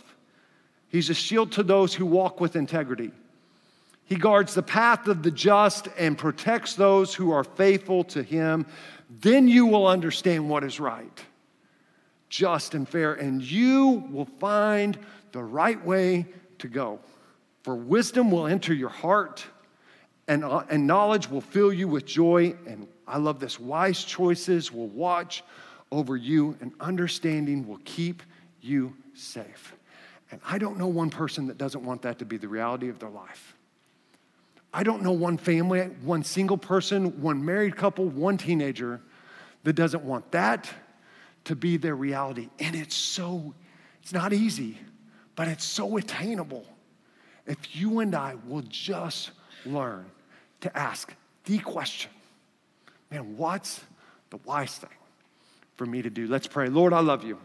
He's 0.88 1.10
a 1.10 1.14
shield 1.14 1.52
to 1.52 1.64
those 1.64 1.92
who 1.92 2.06
walk 2.06 2.40
with 2.40 2.54
integrity. 2.54 3.10
He 4.04 4.14
guards 4.14 4.54
the 4.54 4.62
path 4.62 5.08
of 5.08 5.22
the 5.22 5.30
just 5.30 5.88
and 5.98 6.16
protects 6.16 6.74
those 6.74 7.12
who 7.12 7.32
are 7.32 7.44
faithful 7.44 8.04
to 8.04 8.22
him. 8.22 8.66
Then 9.10 9.48
you 9.48 9.66
will 9.66 9.86
understand 9.86 10.48
what 10.48 10.64
is 10.64 10.78
right, 10.78 11.20
just 12.28 12.74
and 12.74 12.88
fair, 12.88 13.14
and 13.14 13.42
you 13.42 14.04
will 14.10 14.28
find 14.38 14.96
the 15.32 15.42
right 15.42 15.82
way 15.84 16.26
to 16.58 16.68
go. 16.68 17.00
For 17.64 17.74
wisdom 17.74 18.30
will 18.30 18.46
enter 18.46 18.72
your 18.72 18.90
heart, 18.90 19.44
and, 20.28 20.44
uh, 20.44 20.62
and 20.70 20.86
knowledge 20.86 21.28
will 21.28 21.40
fill 21.40 21.72
you 21.72 21.88
with 21.88 22.06
joy. 22.06 22.54
And 22.66 22.86
I 23.08 23.18
love 23.18 23.40
this 23.40 23.58
wise 23.58 24.04
choices 24.04 24.70
will 24.70 24.88
watch 24.88 25.42
over 25.90 26.16
you, 26.16 26.56
and 26.60 26.72
understanding 26.80 27.66
will 27.66 27.80
keep 27.84 28.22
you 28.62 28.94
safe. 29.14 29.74
And 30.30 30.40
I 30.46 30.58
don't 30.58 30.78
know 30.78 30.86
one 30.86 31.10
person 31.10 31.46
that 31.48 31.58
doesn't 31.58 31.84
want 31.84 32.02
that 32.02 32.18
to 32.20 32.24
be 32.24 32.38
the 32.38 32.48
reality 32.48 32.88
of 32.88 32.98
their 32.98 33.10
life. 33.10 33.54
I 34.72 34.82
don't 34.82 35.02
know 35.02 35.12
one 35.12 35.36
family, 35.36 35.82
one 36.02 36.24
single 36.24 36.56
person, 36.56 37.20
one 37.20 37.44
married 37.44 37.76
couple, 37.76 38.06
one 38.06 38.38
teenager 38.38 39.00
that 39.64 39.74
doesn't 39.74 40.02
want 40.02 40.32
that 40.32 40.70
to 41.44 41.54
be 41.54 41.76
their 41.76 41.94
reality. 41.94 42.48
And 42.58 42.74
it's 42.74 42.94
so, 42.94 43.54
it's 44.02 44.12
not 44.12 44.32
easy, 44.32 44.78
but 45.36 45.48
it's 45.48 45.64
so 45.64 45.98
attainable 45.98 46.64
if 47.46 47.76
you 47.76 48.00
and 48.00 48.14
I 48.14 48.36
will 48.46 48.62
just 48.62 49.32
learn 49.66 50.06
to 50.60 50.76
ask 50.76 51.14
the 51.44 51.58
question 51.58 52.10
man, 53.10 53.36
what's 53.36 53.84
the 54.30 54.38
wise 54.38 54.74
thing 54.78 54.88
for 55.74 55.84
me 55.84 56.00
to 56.00 56.08
do? 56.08 56.26
Let's 56.26 56.46
pray. 56.46 56.68
Lord, 56.68 56.94
I 56.94 57.00
love 57.00 57.24
you. 57.24 57.38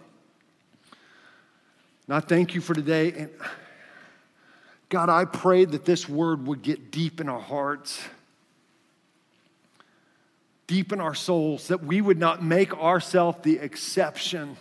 And 2.08 2.16
I 2.16 2.20
thank 2.22 2.56
you 2.56 2.62
for 2.62 2.74
today. 2.74 3.12
And 3.12 3.30
God, 4.90 5.10
I 5.10 5.26
pray 5.26 5.66
that 5.66 5.84
this 5.84 6.08
word 6.08 6.48
would 6.48 6.62
get 6.62 6.92
deep 6.92 7.20
in 7.20 7.28
our 7.28 7.42
hearts, 7.42 8.02
deep 10.66 10.94
in 10.94 11.02
our 11.02 11.16
souls, 11.16 11.68
that 11.68 11.84
we 11.84 12.00
would 12.00 12.18
not 12.18 12.42
make 12.42 12.74
ourselves 12.78 13.40
the 13.44 13.58
exception 13.58 14.56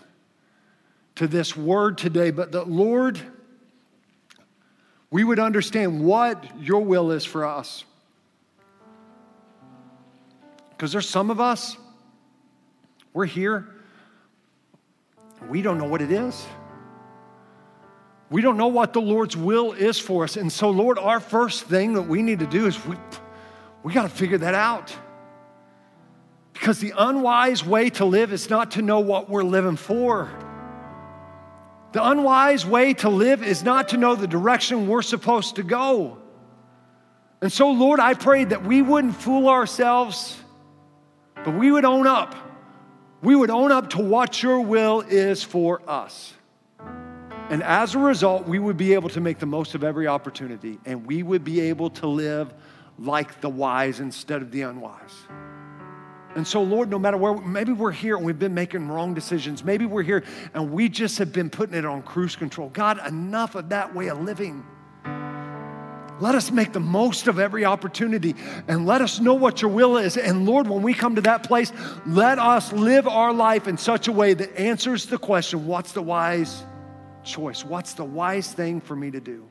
to 1.15 1.29
this 1.29 1.57
word 1.57 1.97
today, 1.97 2.31
but 2.31 2.53
that, 2.53 2.69
Lord, 2.69 3.21
we 5.11 5.23
would 5.23 5.39
understand 5.39 6.05
what 6.05 6.45
your 6.61 6.83
will 6.83 7.13
is 7.13 7.25
for 7.25 7.45
us. 7.45 7.85
Because 10.71 10.93
there's 10.93 11.09
some 11.09 11.31
of 11.31 11.41
us, 11.41 11.77
we're 13.15 13.25
here, 13.25 13.67
we 15.49 15.63
don't 15.63 15.79
know 15.79 15.89
what 15.89 16.03
it 16.03 16.11
is. 16.11 16.45
We 18.31 18.43
don't 18.43 18.57
know 18.57 18.67
what 18.67 18.93
the 18.93 19.01
Lord's 19.01 19.37
will 19.37 19.73
is 19.73 19.99
for 19.99 20.25
us. 20.25 20.37
And 20.37 20.53
so, 20.53 20.71
Lord, 20.71 20.99
our 20.99 21.21
first 21.21 21.65
thing 21.65 21.95
that 21.95 22.03
we 22.03 22.23
need 22.23 22.41
to 22.41 22.47
do 22.47 22.67
is 22.67 22.85
we, 22.85 22.97
we 23.83 23.93
got 23.93 24.03
to 24.03 24.09
figure 24.09 24.39
that 24.39 24.55
out. 24.55 24.95
Because 26.53 26.81
the 26.81 26.93
unwise 26.97 27.65
way 27.65 27.91
to 27.91 28.05
live 28.05 28.33
is 28.33 28.51
not 28.51 28.73
to 28.73 28.83
know 28.83 29.01
what 29.01 29.29
we're 29.29 29.45
living 29.45 29.77
for. 29.77 30.29
The 31.93 32.05
unwise 32.05 32.67
way 32.67 32.95
to 32.95 33.09
live 33.09 33.43
is 33.43 33.63
not 33.63 33.91
to 33.91 33.97
know 33.97 34.17
the 34.17 34.27
direction 34.27 34.89
we're 34.89 35.03
supposed 35.03 35.57
to 35.57 35.63
go. 35.63 36.19
And 37.41 37.53
so, 37.53 37.71
Lord, 37.71 38.01
I 38.01 38.15
pray 38.15 38.45
that 38.45 38.65
we 38.65 38.83
wouldn't 38.83 39.15
fool 39.15 39.49
ourselves, 39.49 40.37
but 41.37 41.55
we 41.55 41.71
would 41.71 41.85
own 41.85 42.07
up. 42.07 42.35
We 43.23 43.37
would 43.37 43.51
own 43.51 43.71
up 43.71 43.91
to 43.91 43.99
what 44.01 44.43
your 44.43 44.61
will 44.61 45.03
is 45.03 45.43
for 45.43 45.81
us. 45.89 46.33
And 47.49 47.63
as 47.63 47.95
a 47.95 47.99
result, 48.01 48.49
we 48.49 48.59
would 48.59 48.77
be 48.77 48.95
able 48.95 49.09
to 49.11 49.21
make 49.21 49.39
the 49.39 49.47
most 49.47 49.77
of 49.77 49.85
every 49.85 50.09
opportunity 50.09 50.81
and 50.85 51.07
we 51.07 51.23
would 51.23 51.45
be 51.45 51.61
able 51.61 51.91
to 51.91 52.09
live 52.09 52.53
like 52.99 53.41
the 53.41 53.49
wise 53.49 54.01
instead 54.01 54.43
of 54.43 54.51
the 54.51 54.63
unwise. 54.63 55.15
And 56.35 56.47
so, 56.47 56.61
Lord, 56.63 56.91
no 56.91 56.99
matter 56.99 57.17
where, 57.17 57.35
maybe 57.35 57.73
we're 57.73 57.93
here 57.93 58.17
and 58.17 58.27
we've 58.27 58.39
been 58.39 58.53
making 58.53 58.89
wrong 58.89 59.15
decisions. 59.15 59.63
Maybe 59.63 59.87
we're 59.87 60.03
here 60.03 60.25
and 60.55 60.73
we 60.73 60.89
just 60.89 61.19
have 61.19 61.33
been 61.33 61.49
putting 61.49 61.77
it 61.77 61.85
on 61.85 62.03
cruise 62.03 62.35
control. 62.35 62.69
God, 62.71 62.99
enough 63.07 63.55
of 63.55 63.69
that 63.69 63.95
way 63.95 64.09
of 64.09 64.21
living. 64.21 64.67
Let 66.19 66.35
us 66.35 66.51
make 66.51 66.73
the 66.73 66.81
most 66.81 67.29
of 67.29 67.39
every 67.39 67.65
opportunity 67.65 68.35
and 68.67 68.87
let 68.87 69.03
us 69.03 69.21
know 69.21 69.35
what 69.35 69.63
your 69.63 69.71
will 69.71 69.99
is. 69.99 70.17
And 70.17 70.47
Lord, 70.47 70.67
when 70.67 70.83
we 70.83 70.95
come 70.95 71.15
to 71.15 71.21
that 71.23 71.45
place, 71.45 71.73
let 72.07 72.41
us 72.41 72.73
live 72.73 73.07
our 73.07 73.33
life 73.33 73.69
in 73.69 73.79
such 73.79 74.09
a 74.09 74.13
way 74.13 74.35
that 74.35 74.59
answers 74.59 75.07
the 75.07 75.19
question 75.19 75.67
what's 75.67 75.93
the 75.93 76.03
wise 76.03 76.65
choice? 77.27 77.65
What's 77.65 77.93
the 77.93 78.05
wise 78.05 78.53
thing 78.53 78.81
for 78.81 78.97
me 78.97 79.11
to 79.11 79.21
do? 79.21 79.45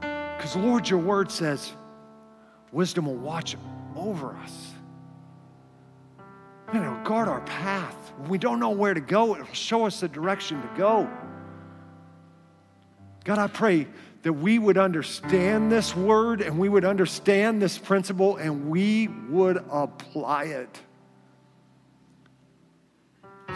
Because, 0.00 0.54
Lord, 0.54 0.88
your 0.88 1.00
word 1.00 1.32
says 1.32 1.72
wisdom 2.70 3.06
will 3.06 3.16
watch 3.16 3.56
over 3.96 4.36
us. 4.36 4.72
And 6.68 6.84
it'll 6.84 7.02
guard 7.02 7.28
our 7.28 7.40
path. 7.40 7.96
When 8.18 8.28
we 8.28 8.38
don't 8.38 8.60
know 8.60 8.70
where 8.70 8.94
to 8.94 9.00
go, 9.00 9.34
it'll 9.34 9.46
show 9.52 9.86
us 9.86 10.00
the 10.00 10.08
direction 10.08 10.60
to 10.60 10.68
go. 10.76 11.10
God, 13.24 13.38
I 13.38 13.46
pray 13.46 13.88
that 14.22 14.32
we 14.32 14.58
would 14.58 14.78
understand 14.78 15.72
this 15.72 15.96
word 15.96 16.40
and 16.40 16.58
we 16.58 16.68
would 16.68 16.84
understand 16.84 17.62
this 17.62 17.78
principle 17.78 18.36
and 18.36 18.68
we 18.68 19.08
would 19.08 19.64
apply 19.70 20.44
it 20.44 20.80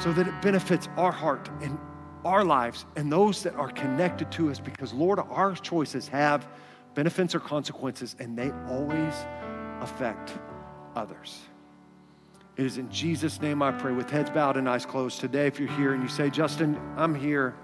so 0.00 0.12
that 0.12 0.26
it 0.26 0.42
benefits 0.42 0.88
our 0.96 1.12
heart 1.12 1.48
and 1.60 1.78
our 2.24 2.44
lives 2.44 2.86
and 2.96 3.10
those 3.10 3.42
that 3.42 3.54
are 3.54 3.70
connected 3.70 4.30
to 4.32 4.50
us 4.50 4.60
because, 4.60 4.92
Lord, 4.92 5.18
our 5.18 5.54
choices 5.54 6.08
have 6.08 6.46
benefits 6.94 7.34
or 7.34 7.40
consequences 7.40 8.16
and 8.18 8.36
they 8.36 8.50
always 8.68 9.14
affect 9.80 10.32
others. 10.94 11.40
It 12.56 12.66
is 12.66 12.78
in 12.78 12.90
Jesus' 12.90 13.40
name 13.40 13.62
I 13.62 13.72
pray 13.72 13.92
with 13.92 14.10
heads 14.10 14.30
bowed 14.30 14.56
and 14.56 14.68
eyes 14.68 14.84
closed 14.84 15.20
today. 15.20 15.46
If 15.46 15.58
you're 15.58 15.72
here 15.72 15.94
and 15.94 16.02
you 16.02 16.08
say, 16.08 16.30
Justin, 16.30 16.78
I'm 16.96 17.14
here. 17.14 17.54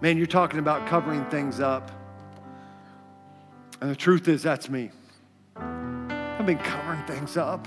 Man, 0.00 0.16
you're 0.16 0.26
talking 0.26 0.58
about 0.58 0.86
covering 0.86 1.24
things 1.26 1.60
up. 1.60 1.90
And 3.80 3.90
the 3.90 3.96
truth 3.96 4.28
is, 4.28 4.42
that's 4.42 4.70
me. 4.70 4.90
I've 5.56 6.46
been 6.46 6.58
covering 6.58 7.04
things 7.06 7.36
up. 7.36 7.66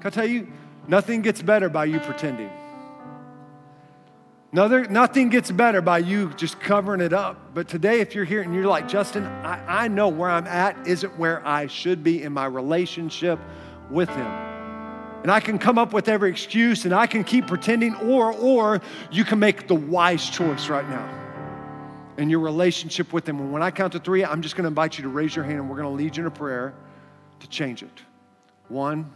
Can 0.00 0.06
I 0.06 0.10
tell 0.10 0.26
you, 0.26 0.50
nothing 0.88 1.22
gets 1.22 1.42
better 1.42 1.68
by 1.68 1.86
you 1.86 2.00
pretending. 2.00 2.50
Another, 4.52 4.84
nothing 4.86 5.28
gets 5.28 5.50
better 5.50 5.80
by 5.80 5.98
you 5.98 6.32
just 6.34 6.58
covering 6.58 7.00
it 7.00 7.12
up. 7.12 7.54
But 7.54 7.68
today, 7.68 8.00
if 8.00 8.16
you're 8.16 8.24
here 8.24 8.42
and 8.42 8.52
you're 8.52 8.66
like, 8.66 8.88
Justin, 8.88 9.24
I, 9.24 9.84
I 9.84 9.88
know 9.88 10.08
where 10.08 10.28
I'm 10.28 10.48
at 10.48 10.88
isn't 10.88 11.16
where 11.16 11.46
I 11.46 11.68
should 11.68 12.02
be 12.02 12.24
in 12.24 12.32
my 12.32 12.46
relationship 12.46 13.38
with 13.90 14.08
Him. 14.08 14.26
And 15.22 15.30
I 15.30 15.38
can 15.38 15.58
come 15.58 15.78
up 15.78 15.92
with 15.92 16.08
every 16.08 16.30
excuse 16.30 16.84
and 16.84 16.92
I 16.92 17.06
can 17.06 17.22
keep 17.22 17.46
pretending, 17.46 17.94
or, 17.96 18.32
or 18.32 18.80
you 19.12 19.24
can 19.24 19.38
make 19.38 19.68
the 19.68 19.74
wise 19.74 20.28
choice 20.28 20.68
right 20.68 20.88
now 20.88 21.08
in 22.16 22.28
your 22.28 22.40
relationship 22.40 23.12
with 23.12 23.28
Him. 23.28 23.38
And 23.38 23.52
when 23.52 23.62
I 23.62 23.70
count 23.70 23.92
to 23.92 24.00
three, 24.00 24.24
I'm 24.24 24.42
just 24.42 24.56
going 24.56 24.64
to 24.64 24.68
invite 24.68 24.98
you 24.98 25.02
to 25.02 25.10
raise 25.10 25.36
your 25.36 25.44
hand 25.44 25.58
and 25.58 25.70
we're 25.70 25.76
going 25.76 25.96
to 25.96 26.02
lead 26.02 26.16
you 26.16 26.24
in 26.24 26.26
a 26.26 26.30
prayer 26.30 26.74
to 27.38 27.48
change 27.48 27.84
it. 27.84 28.00
One, 28.68 29.12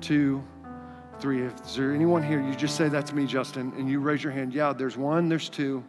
two, 0.00 0.42
three. 1.20 1.42
If 1.42 1.60
is 1.64 1.76
there 1.76 1.94
anyone 1.94 2.22
here, 2.22 2.40
you 2.40 2.54
just 2.54 2.76
say 2.76 2.88
that's 2.88 3.12
me, 3.12 3.26
Justin, 3.26 3.72
and 3.76 3.88
you 3.88 4.00
raise 4.00 4.22
your 4.22 4.32
hand. 4.32 4.54
Yeah, 4.54 4.72
there's 4.72 4.96
one, 4.96 5.28
there's 5.28 5.48
two. 5.48 5.84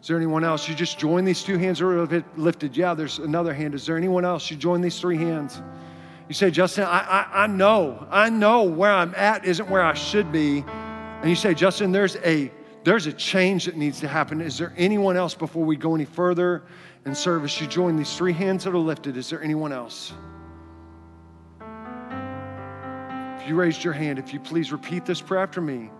Is 0.00 0.08
there 0.08 0.16
anyone 0.16 0.44
else? 0.44 0.68
You 0.68 0.74
just 0.74 0.98
join 0.98 1.24
these 1.24 1.42
two 1.42 1.58
hands 1.58 1.80
are 1.80 2.06
lifted. 2.36 2.76
Yeah, 2.76 2.94
there's 2.94 3.18
another 3.18 3.52
hand. 3.52 3.74
Is 3.74 3.84
there 3.84 3.96
anyone 3.98 4.24
else? 4.24 4.50
You 4.50 4.56
join 4.56 4.80
these 4.80 4.98
three 4.98 5.18
hands. 5.18 5.60
You 6.26 6.34
say, 6.34 6.50
Justin, 6.50 6.84
I, 6.84 7.00
I, 7.00 7.42
I 7.44 7.46
know, 7.48 8.06
I 8.10 8.30
know 8.30 8.62
where 8.62 8.92
I'm 8.92 9.14
at 9.16 9.44
isn't 9.44 9.68
where 9.68 9.82
I 9.82 9.94
should 9.94 10.32
be. 10.32 10.64
And 11.20 11.28
you 11.28 11.36
say, 11.36 11.52
Justin, 11.54 11.92
there's 11.92 12.16
a 12.16 12.50
there's 12.82 13.06
a 13.06 13.12
change 13.12 13.66
that 13.66 13.76
needs 13.76 14.00
to 14.00 14.08
happen. 14.08 14.40
Is 14.40 14.56
there 14.56 14.72
anyone 14.78 15.16
else 15.16 15.34
before 15.34 15.64
we 15.64 15.76
go 15.76 15.94
any 15.94 16.06
further 16.06 16.62
in 17.04 17.14
service? 17.14 17.60
You 17.60 17.66
join 17.66 17.96
these 17.96 18.16
three 18.16 18.32
hands 18.32 18.64
that 18.64 18.70
are 18.72 18.78
lifted. 18.78 19.18
Is 19.18 19.28
there 19.28 19.42
anyone 19.42 19.70
else? 19.70 20.14
If 23.40 23.48
you 23.48 23.54
raised 23.54 23.82
your 23.82 23.94
hand, 23.94 24.18
if 24.18 24.34
you 24.34 24.40
please 24.40 24.70
repeat 24.70 25.06
this 25.06 25.22
prayer 25.22 25.42
after 25.42 25.62
me 25.62 25.90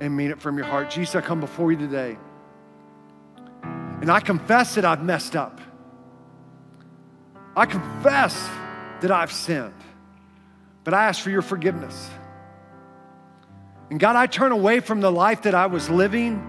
and 0.00 0.16
mean 0.16 0.30
it 0.30 0.40
from 0.40 0.56
your 0.56 0.66
heart. 0.66 0.90
Jesus, 0.90 1.16
I 1.16 1.20
come 1.20 1.40
before 1.40 1.72
you 1.72 1.78
today. 1.78 2.16
And 3.64 4.08
I 4.08 4.20
confess 4.20 4.76
that 4.76 4.84
I've 4.84 5.02
messed 5.02 5.34
up. 5.34 5.60
I 7.56 7.66
confess 7.66 8.48
that 9.00 9.10
I've 9.10 9.32
sinned. 9.32 9.74
But 10.84 10.94
I 10.94 11.06
ask 11.06 11.20
for 11.20 11.30
your 11.30 11.42
forgiveness. 11.42 12.10
And 13.90 13.98
God, 13.98 14.14
I 14.14 14.26
turn 14.26 14.52
away 14.52 14.78
from 14.78 15.00
the 15.00 15.10
life 15.10 15.42
that 15.42 15.56
I 15.56 15.66
was 15.66 15.90
living 15.90 16.48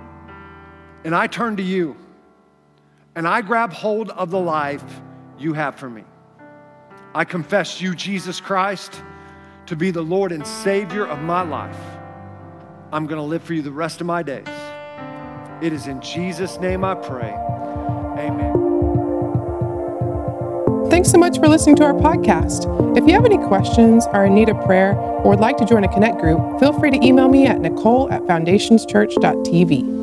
and 1.04 1.16
I 1.16 1.26
turn 1.26 1.58
to 1.58 1.64
you. 1.64 1.98
And 3.16 3.28
I 3.28 3.42
grab 3.42 3.74
hold 3.74 4.12
of 4.12 4.30
the 4.30 4.40
life 4.40 4.84
you 5.40 5.54
have 5.54 5.78
for 5.78 5.90
me. 5.90 6.04
I 7.16 7.26
confess 7.26 7.82
you, 7.82 7.96
Jesus 7.96 8.40
Christ 8.40 9.02
to 9.70 9.76
be 9.76 9.92
the 9.92 10.02
Lord 10.02 10.32
and 10.32 10.46
Savior 10.48 11.06
of 11.06 11.22
my 11.22 11.44
life. 11.44 11.78
I'm 12.92 13.06
going 13.06 13.20
to 13.20 13.24
live 13.24 13.44
for 13.44 13.54
you 13.54 13.62
the 13.62 13.72
rest 13.72 14.02
of 14.02 14.08
my 14.08 14.24
days. 14.24 14.48
It 15.62 15.72
is 15.72 15.86
in 15.86 16.02
Jesus' 16.02 16.60
name 16.60 16.84
I 16.84 16.96
pray. 16.96 17.30
Amen. 18.18 18.56
Thanks 20.90 21.12
so 21.12 21.20
much 21.20 21.38
for 21.38 21.48
listening 21.48 21.76
to 21.76 21.84
our 21.84 21.94
podcast. 21.94 22.98
If 22.98 23.06
you 23.08 23.14
have 23.14 23.26
any 23.26 23.38
questions, 23.38 24.08
are 24.08 24.26
in 24.26 24.34
need 24.34 24.50
of 24.50 24.60
prayer, 24.66 24.96
or 24.96 25.30
would 25.30 25.40
like 25.40 25.58
to 25.58 25.66
join 25.66 25.84
a 25.84 25.94
Connect 25.94 26.18
group, 26.18 26.60
feel 26.60 26.74
free 26.80 26.90
to 26.90 27.06
email 27.06 27.28
me 27.28 27.46
at 27.46 27.62
nicole 27.62 28.12
at 28.12 28.24
foundationschurch.tv. 28.24 29.99